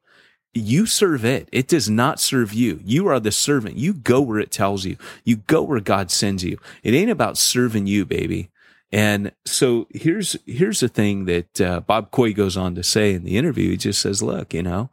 [0.55, 1.49] You serve it.
[1.51, 2.81] It does not serve you.
[2.85, 3.79] You are the servant.
[3.79, 4.99] You go where it tells you.
[5.25, 6.59] You go where God sends you.
[6.83, 8.51] It ain't about serving you, baby.
[8.93, 13.25] And so here's here's the thing that uh, Bob Coy goes on to say in
[13.25, 13.71] the interview.
[13.71, 14.91] He just says, "Look, you know,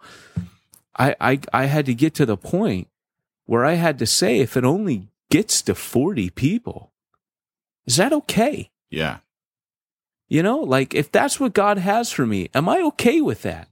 [0.97, 2.87] I I I had to get to the point
[3.49, 6.91] where I had to say, if it only gets to 40 people,
[7.87, 8.69] is that okay?
[8.91, 9.17] Yeah.
[10.27, 13.67] You know, like if that's what God has for me, am I okay with that?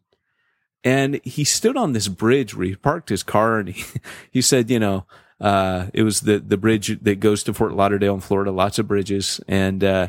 [0.84, 3.84] And he stood on this bridge where he parked his car and he,
[4.32, 5.06] he said, you know,
[5.40, 8.88] uh, it was the, the bridge that goes to Fort Lauderdale in Florida, lots of
[8.88, 9.40] bridges.
[9.48, 10.08] And, uh,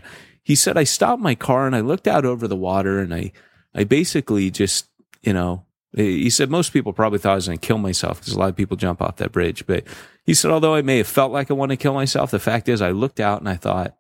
[0.49, 3.33] he said, I stopped my car and I looked out over the water and I,
[3.75, 4.89] I basically just,
[5.21, 8.33] you know, he said most people probably thought I was going to kill myself because
[8.33, 9.67] a lot of people jump off that bridge.
[9.67, 9.85] But
[10.25, 12.67] he said, although I may have felt like I want to kill myself, the fact
[12.67, 13.99] is I looked out and I thought,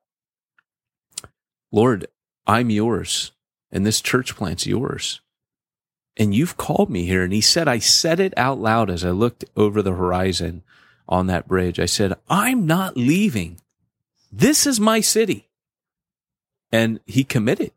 [1.70, 2.07] Lord,
[2.47, 3.33] I'm yours
[3.70, 5.20] and this church plant's yours.
[6.16, 7.24] And you've called me here.
[7.24, 10.62] And he said, I said it out loud as I looked over the horizon
[11.09, 11.80] on that bridge.
[11.80, 13.61] I said, I'm not leaving.
[14.30, 15.48] This is my city.
[16.70, 17.72] And he committed.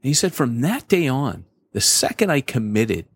[0.00, 3.06] He said, from that day on, the second I committed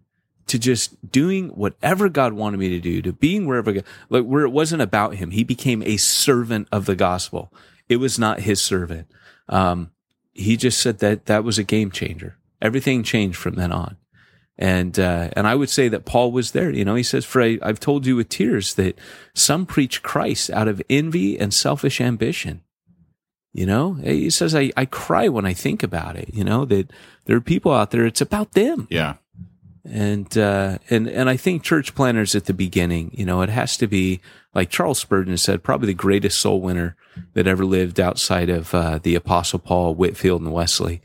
[0.47, 4.45] to just doing whatever God wanted me to do, to being wherever, God, like where
[4.45, 5.33] it wasn't about him.
[5.33, 7.53] He became a servant of the gospel.
[7.89, 9.11] It was not his servant.
[9.49, 9.91] Um,
[10.33, 12.37] he just said that that was a game changer.
[12.63, 13.97] Everything changed from then on.
[14.59, 16.71] And, uh, and I would say that Paul was there.
[16.71, 18.99] You know, he says, for I, I've told you with tears that
[19.35, 22.63] some preach Christ out of envy and selfish ambition.
[23.53, 26.91] You know, he says, I, I cry when I think about it, you know, that
[27.25, 28.87] there are people out there, it's about them.
[28.91, 29.15] Yeah
[29.91, 33.77] and uh, and and I think church planters at the beginning, you know, it has
[33.79, 34.21] to be
[34.55, 36.97] like Charles Spurgeon said, probably the greatest soul winner
[37.35, 41.03] that ever lived outside of uh, the Apostle Paul, Whitefield and Wesley.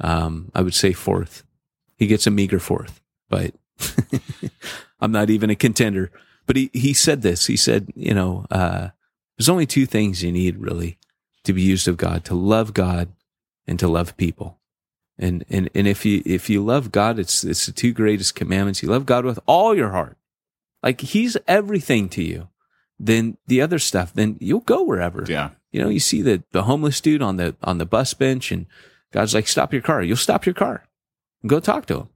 [0.00, 1.44] Um, I would say fourth.
[2.04, 3.00] He gets a meager fourth,
[3.30, 3.54] but
[5.00, 6.12] I'm not even a contender.
[6.44, 7.46] But he he said this.
[7.46, 8.90] He said, you know, uh,
[9.38, 10.98] there's only two things you need really
[11.44, 13.08] to be used of God: to love God
[13.66, 14.58] and to love people.
[15.16, 18.82] And, and, and if you, if you love God, it's, it's the two greatest commandments.
[18.82, 20.18] You love God with all your heart.
[20.82, 22.48] Like he's everything to you.
[22.98, 25.24] Then the other stuff, then you'll go wherever.
[25.26, 25.52] Yeah.
[25.72, 28.66] You know, you see the, the homeless dude on the, on the bus bench and
[29.12, 30.02] God's like, stop your car.
[30.02, 30.84] You'll stop your car
[31.46, 32.08] go talk to him.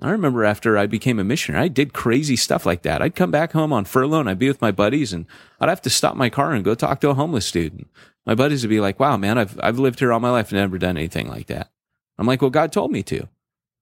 [0.00, 3.02] I remember after I became a missionary, I did crazy stuff like that.
[3.02, 5.26] I'd come back home on furlough and I'd be with my buddies and
[5.60, 7.88] I'd have to stop my car and go talk to a homeless student.
[8.24, 10.60] My buddies would be like, wow, man, I've, I've lived here all my life and
[10.60, 11.70] never done anything like that.
[12.16, 13.28] I'm like, well, God told me to.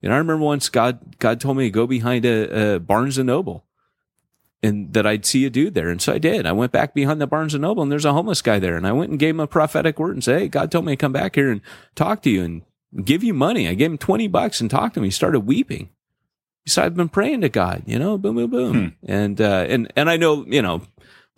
[0.03, 3.27] And I remember once God God told me to go behind a, a Barnes and
[3.27, 3.65] Noble,
[4.63, 6.47] and that I'd see a dude there, and so I did.
[6.47, 8.87] I went back behind the Barnes and Noble, and there's a homeless guy there, and
[8.87, 10.97] I went and gave him a prophetic word and say, hey, God told me to
[10.97, 11.61] come back here and
[11.95, 12.63] talk to you and
[13.05, 13.69] give you money.
[13.69, 15.05] I gave him twenty bucks and talked to him.
[15.05, 15.91] He started weeping.
[16.65, 19.11] He said, I've been praying to God, you know, boom, boom, boom, hmm.
[19.11, 20.83] and uh, and and I know, you know,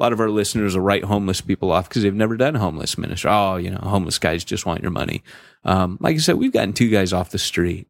[0.01, 2.97] a lot of our listeners will write homeless people off because they've never done homeless
[2.97, 3.31] ministry.
[3.31, 5.23] Oh, you know, homeless guys just want your money.
[5.65, 7.89] Um, like I said, we've gotten two guys off the street.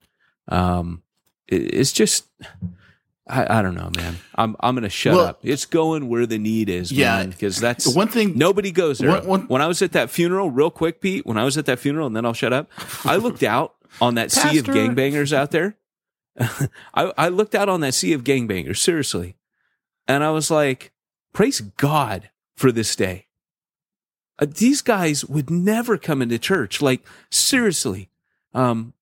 [0.48, 1.02] Um,
[1.46, 2.26] it, it's just,
[3.28, 4.16] I, I, don't know, man.
[4.34, 5.40] I'm I'm gonna shut well, up.
[5.42, 7.24] It's going where the need is, yeah.
[7.24, 8.36] Because that's one thing.
[8.36, 9.10] Nobody goes there.
[9.10, 11.26] One, one, when I was at that funeral, real quick, Pete.
[11.26, 12.70] When I was at that funeral, and then I'll shut up.
[13.04, 14.48] I looked out on that Pastor.
[14.48, 15.76] sea of gangbangers out there.
[16.94, 19.36] I, I looked out on that sea of gangbangers, seriously,
[20.06, 20.92] and I was like,
[21.32, 23.26] Praise God for this day.
[24.38, 26.80] Uh, these guys would never come into church.
[26.82, 28.10] Like, seriously,
[28.54, 28.92] um,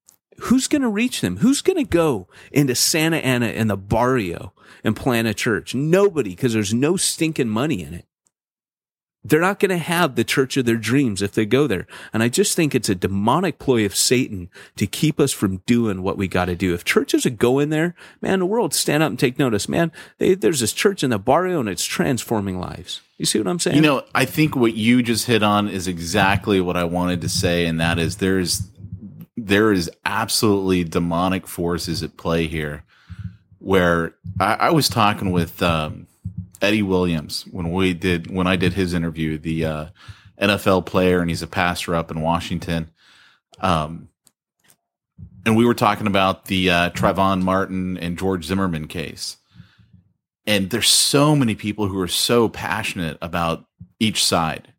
[0.40, 1.38] who's going to reach them?
[1.38, 4.52] Who's going to go into Santa Ana and the barrio
[4.84, 5.74] and plant a church?
[5.74, 8.06] Nobody, because there's no stinking money in it.
[9.28, 11.88] They're not going to have the church of their dreams if they go there.
[12.12, 16.02] And I just think it's a demonic ploy of Satan to keep us from doing
[16.02, 16.74] what we got to do.
[16.74, 19.68] If churches would go in there, man, the world stand up and take notice.
[19.68, 23.00] Man, they, there's this church in the barrio and it's transforming lives.
[23.18, 23.74] You see what I'm saying?
[23.74, 27.28] You know, I think what you just hit on is exactly what I wanted to
[27.28, 27.66] say.
[27.66, 28.68] And that is there's,
[29.36, 32.84] there is absolutely demonic forces at play here
[33.58, 36.06] where I, I was talking with, um,
[36.62, 39.86] Eddie Williams when we did when I did his interview, the uh,
[40.40, 42.90] NFL player, and he's a pastor up in Washington.
[43.60, 44.08] Um,
[45.44, 49.36] and we were talking about the uh, Trayvon Martin and George Zimmerman case,
[50.46, 53.64] and there's so many people who are so passionate about
[54.00, 54.72] each side.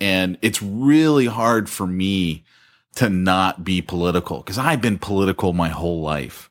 [0.00, 2.44] And it's really hard for me
[2.94, 6.50] to not be political because I've been political my whole life.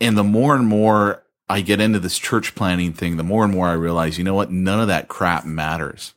[0.00, 3.52] And the more and more I get into this church planting thing, the more and
[3.52, 4.50] more I realize, you know what?
[4.50, 6.14] None of that crap matters.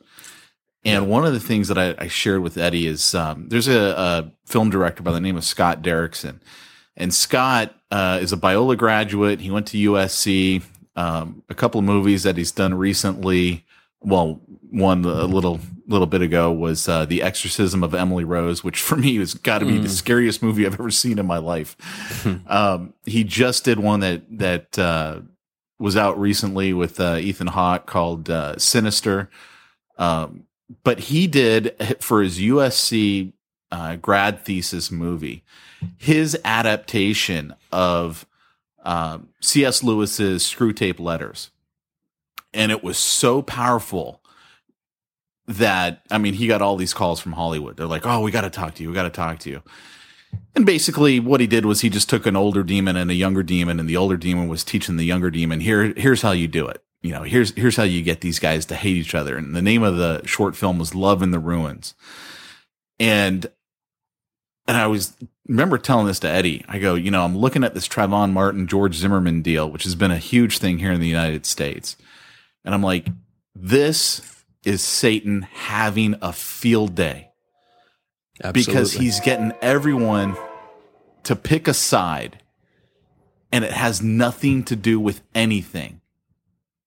[0.84, 3.94] And one of the things that I, I shared with Eddie is um, there's a,
[3.96, 6.40] a, film director by the name of Scott Derrickson.
[6.96, 9.40] And Scott uh, is a Biola graduate.
[9.40, 10.62] He went to USC.
[10.94, 13.64] Um, a couple of movies that he's done recently.
[14.02, 14.40] Well,
[14.70, 18.96] one a little little bit ago was uh, the Exorcism of Emily Rose, which for
[18.96, 19.82] me has got to be mm.
[19.82, 21.76] the scariest movie I've ever seen in my life.
[22.48, 25.20] um, he just did one that that uh,
[25.78, 29.28] was out recently with uh, Ethan Hawke called uh, Sinister.
[29.98, 30.44] Um,
[30.84, 33.32] but he did for his USC
[33.70, 35.44] uh, grad thesis movie
[35.98, 38.26] his adaptation of
[38.84, 39.82] um, C.S.
[39.82, 41.50] Lewis's Screwtape Letters,
[42.54, 44.22] and it was so powerful
[45.46, 47.76] that I mean, he got all these calls from Hollywood.
[47.76, 48.88] They're like, "Oh, we got to talk to you.
[48.88, 49.62] We got to talk to you."
[50.54, 53.42] And basically, what he did was he just took an older demon and a younger
[53.42, 56.68] demon, and the older demon was teaching the younger demon, "Here, here's how you do
[56.68, 56.82] it.
[57.02, 59.62] You know, here's here's how you get these guys to hate each other." And the
[59.62, 61.94] name of the short film was "Love in the Ruins."
[63.00, 63.50] And
[64.66, 65.14] and I was
[65.46, 66.64] remember telling this to Eddie.
[66.68, 69.94] I go, you know, I'm looking at this Trayvon Martin George Zimmerman deal, which has
[69.94, 71.96] been a huge thing here in the United States,
[72.64, 73.08] and I'm like,
[73.54, 77.30] this is Satan having a field day
[78.42, 78.72] Absolutely.
[78.72, 80.36] because he's getting everyone
[81.24, 82.42] to pick a side,
[83.50, 86.00] and it has nothing to do with anything.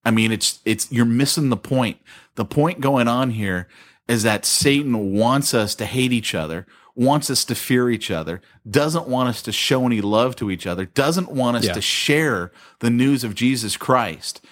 [0.04, 1.98] I mean, it's it's you're missing the point.
[2.36, 3.68] The point going on here
[4.08, 6.66] is that Satan wants us to hate each other
[6.96, 10.66] wants us to fear each other, doesn't want us to show any love to each
[10.66, 11.74] other, doesn't want us yeah.
[11.74, 14.44] to share the news of Jesus Christ.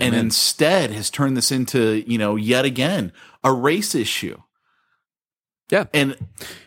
[0.00, 0.14] Amen.
[0.14, 4.40] And instead has turned this into, you know, yet again, a race issue.
[5.70, 5.86] Yeah.
[5.92, 6.16] And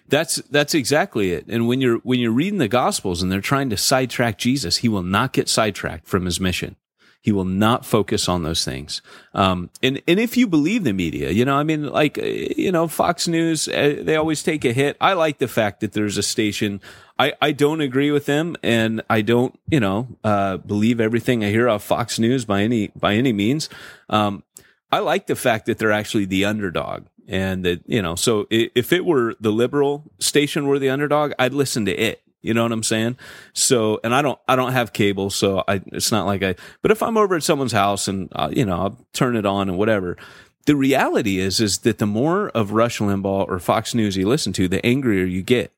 [0.07, 1.45] that's that's exactly it.
[1.47, 4.89] And when you're when you're reading the gospels and they're trying to sidetrack Jesus, he
[4.89, 6.75] will not get sidetracked from his mission.
[7.21, 9.01] He will not focus on those things.
[9.33, 12.71] Um, and, and if you believe the media, you know, I mean, like, uh, you
[12.71, 14.95] know, Fox News, uh, they always take a hit.
[15.01, 16.79] I like the fact that there's a station.
[17.17, 21.49] I, I don't agree with them and I don't, you know, uh, believe everything I
[21.49, 23.67] hear off Fox News by any, by any means.
[24.09, 24.43] Um,
[24.89, 28.93] I like the fact that they're actually the underdog and that, you know, so if
[28.93, 32.71] it were the liberal station were the underdog, I'd listen to it you know what
[32.71, 33.17] I'm saying?
[33.53, 36.91] So, and I don't, I don't have cable, so I, it's not like I, but
[36.91, 39.77] if I'm over at someone's house and, uh, you know, I'll turn it on and
[39.77, 40.17] whatever.
[40.65, 44.53] The reality is, is that the more of Rush Limbaugh or Fox News you listen
[44.53, 45.73] to, the angrier you get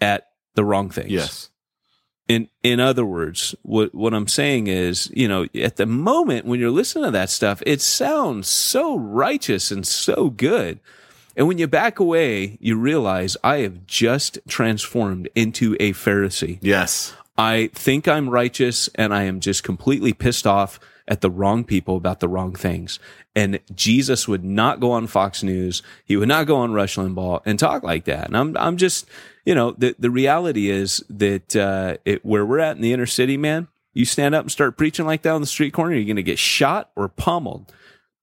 [0.00, 1.10] at the wrong things.
[1.10, 1.50] Yes.
[2.28, 6.60] In, in other words, what, what I'm saying is, you know, at the moment when
[6.60, 10.78] you're listening to that stuff, it sounds so righteous and so good.
[11.38, 16.58] And when you back away, you realize I have just transformed into a Pharisee.
[16.60, 17.14] Yes.
[17.38, 21.96] I think I'm righteous and I am just completely pissed off at the wrong people
[21.96, 22.98] about the wrong things.
[23.36, 25.80] And Jesus would not go on Fox News.
[26.04, 28.26] He would not go on Rush Limbaugh and talk like that.
[28.26, 29.06] And I'm, I'm just,
[29.44, 33.06] you know, the, the reality is that, uh, it, where we're at in the inner
[33.06, 36.04] city, man, you stand up and start preaching like that on the street corner, you're
[36.04, 37.72] going to get shot or pummeled.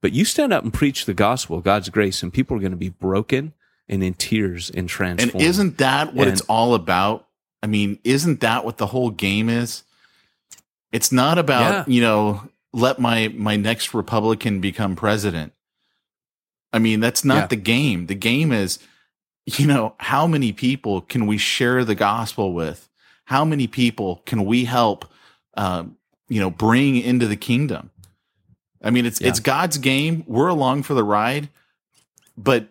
[0.06, 2.78] But you stand up and preach the gospel, God's grace, and people are going to
[2.78, 3.54] be broken
[3.90, 5.34] and in tears and transformed.
[5.34, 7.28] And isn't that what and, it's all about?
[7.64, 9.82] I mean, isn't that what the whole game is?
[10.92, 11.84] It's not about, yeah.
[11.88, 15.54] you know, let my my next Republican become president.
[16.72, 17.48] I mean, that's not yeah.
[17.48, 18.06] the game.
[18.06, 18.78] The game is,
[19.48, 22.88] you know, how many people can we share the gospel with?
[23.24, 25.06] How many people can we help,
[25.58, 25.98] um,
[26.30, 27.90] you know, bring into the kingdom?
[28.82, 29.30] I mean, it's yeah.
[29.30, 30.24] it's God's game.
[30.28, 31.50] We're along for the ride,
[32.38, 32.68] but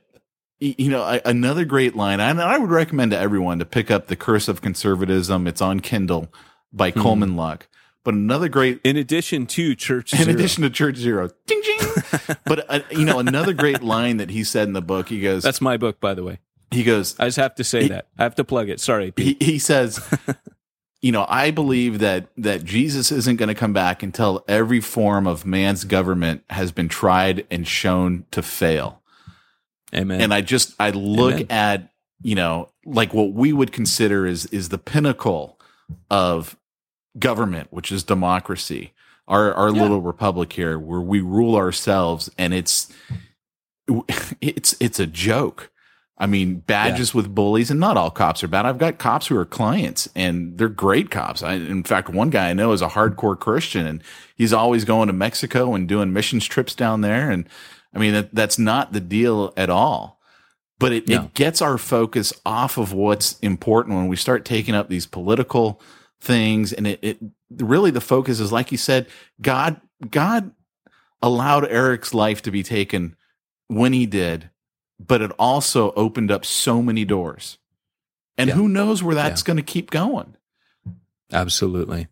[0.61, 4.17] you know, another great line, and I would recommend to everyone to pick up "The
[4.17, 6.33] Curse of Conservatism." It's on Kindle
[6.73, 7.01] by hmm.
[7.01, 7.69] Coleman Luck.
[8.05, 11.79] But another great, in addition to Church, in addition to Church Zero, ding ding.
[12.45, 15.09] but uh, you know, another great line that he said in the book.
[15.09, 16.39] He goes, "That's my book, by the way."
[16.71, 18.09] He goes, "I just have to say he, that.
[18.19, 18.79] I have to plug it.
[18.79, 20.01] Sorry." He, he says,
[21.05, 25.27] you know, I believe that that Jesus isn't going to come back until every form
[25.27, 29.03] of man's government has been tried and shown to fail.
[29.95, 30.23] Amen.
[30.23, 31.47] And I just I look Amen.
[31.51, 31.93] at,
[32.23, 35.61] you know, like what we would consider is is the pinnacle
[36.11, 36.57] of
[37.19, 38.95] government, which is democracy.
[39.29, 39.83] Our our yeah.
[39.83, 42.91] little republic here where we rule ourselves and it's
[44.41, 45.71] it's it's a joke.
[46.17, 47.19] I mean, badges yeah.
[47.19, 48.67] with bullies, and not all cops are bad.
[48.67, 51.43] I've got cops who are clients, and they're great cops.
[51.43, 54.03] I, in fact, one guy I know is a hardcore Christian, and
[54.37, 57.31] he's always going to Mexico and doing missions trips down there.
[57.31, 57.49] And
[57.93, 60.21] I mean, that, that's not the deal at all.
[60.79, 61.23] But it, no.
[61.23, 65.81] it gets our focus off of what's important when we start taking up these political
[66.21, 67.19] things, and it, it
[67.59, 69.09] really the focus is like you said,
[69.41, 70.53] God, God
[71.21, 73.17] allowed Eric's life to be taken
[73.67, 74.51] when he did
[74.99, 77.59] but it also opened up so many doors.
[78.37, 78.55] And yeah.
[78.55, 79.47] who knows where that's yeah.
[79.47, 80.37] going to keep going?
[81.33, 82.09] Absolutely.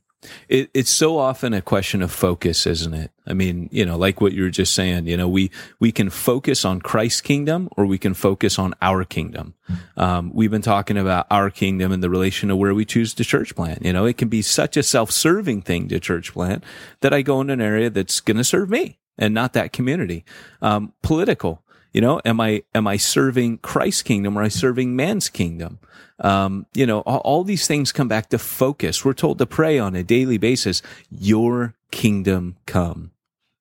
[0.48, 3.10] It, it's so often a question of focus, isn't it?
[3.26, 6.10] I mean, you know, like what you were just saying, you know, we, we can
[6.10, 9.54] focus on Christ's kingdom or we can focus on our kingdom.
[9.96, 13.24] Um, we've been talking about our kingdom and the relation to where we choose to
[13.24, 13.84] church plant.
[13.84, 16.62] You know, it can be such a self-serving thing to church plant
[17.00, 20.24] that I go in an area that's going to serve me and not that community.
[20.60, 21.64] Um, political.
[21.92, 25.78] You know, am I am I serving Christ's kingdom or am I serving man's kingdom?
[26.18, 29.04] Um, you know, all, all these things come back to focus.
[29.04, 30.80] We're told to pray on a daily basis,
[31.10, 33.10] your kingdom come,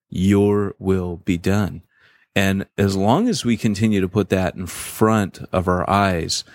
[0.10, 1.82] your will be done.
[2.36, 6.46] And as long as we continue to put that in front of our eyes,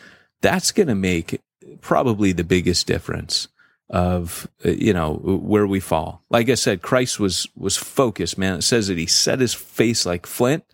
[0.41, 1.43] that's going to make
[1.83, 3.49] probably the biggest difference
[3.89, 6.23] of uh, you know where we fall.
[6.31, 8.59] Like I said, Christ was was focused, man.
[8.59, 10.65] It says that he set his face like flint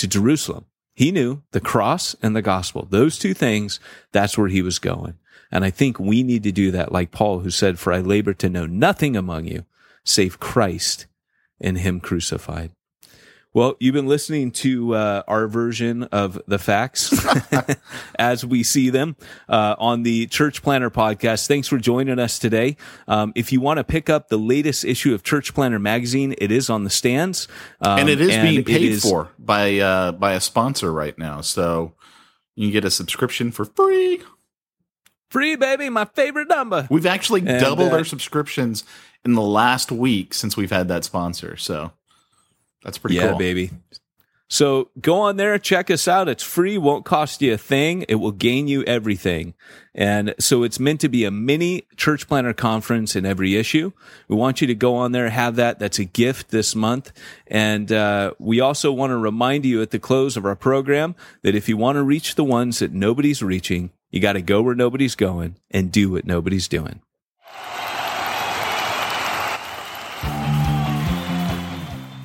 [0.00, 0.66] to Jerusalem.
[0.94, 3.80] He knew the cross and the gospel, those two things,
[4.12, 5.14] that's where he was going.
[5.50, 8.34] And I think we need to do that like Paul, who said, For I labor
[8.34, 9.64] to know nothing among you
[10.04, 11.06] save Christ
[11.60, 12.72] and him crucified.
[13.52, 17.12] Well, you've been listening to uh, our version of the facts
[18.18, 19.16] as we see them
[19.48, 21.48] uh, on the Church Planter podcast.
[21.48, 22.76] Thanks for joining us today.
[23.08, 26.52] Um, if you want to pick up the latest issue of Church Planter magazine, it
[26.52, 27.48] is on the stands,
[27.80, 31.18] um, and it is and being paid is, for by uh, by a sponsor right
[31.18, 31.40] now.
[31.40, 31.94] So
[32.54, 34.22] you can get a subscription for free.
[35.30, 36.86] Free, baby, my favorite number.
[36.88, 38.84] We've actually and, doubled uh, our subscriptions
[39.24, 41.56] in the last week since we've had that sponsor.
[41.56, 41.92] So
[42.82, 43.38] that's pretty yeah, cool.
[43.38, 43.70] baby.
[44.52, 46.28] So go on there, check us out.
[46.28, 48.04] It's free, won't cost you a thing.
[48.08, 49.54] It will gain you everything.
[49.94, 53.92] And so it's meant to be a mini church planter conference in every issue.
[54.26, 55.78] We want you to go on there, have that.
[55.78, 57.12] That's a gift this month.
[57.46, 61.54] And uh, we also want to remind you at the close of our program that
[61.54, 64.74] if you want to reach the ones that nobody's reaching, you got to go where
[64.74, 67.02] nobody's going and do what nobody's doing.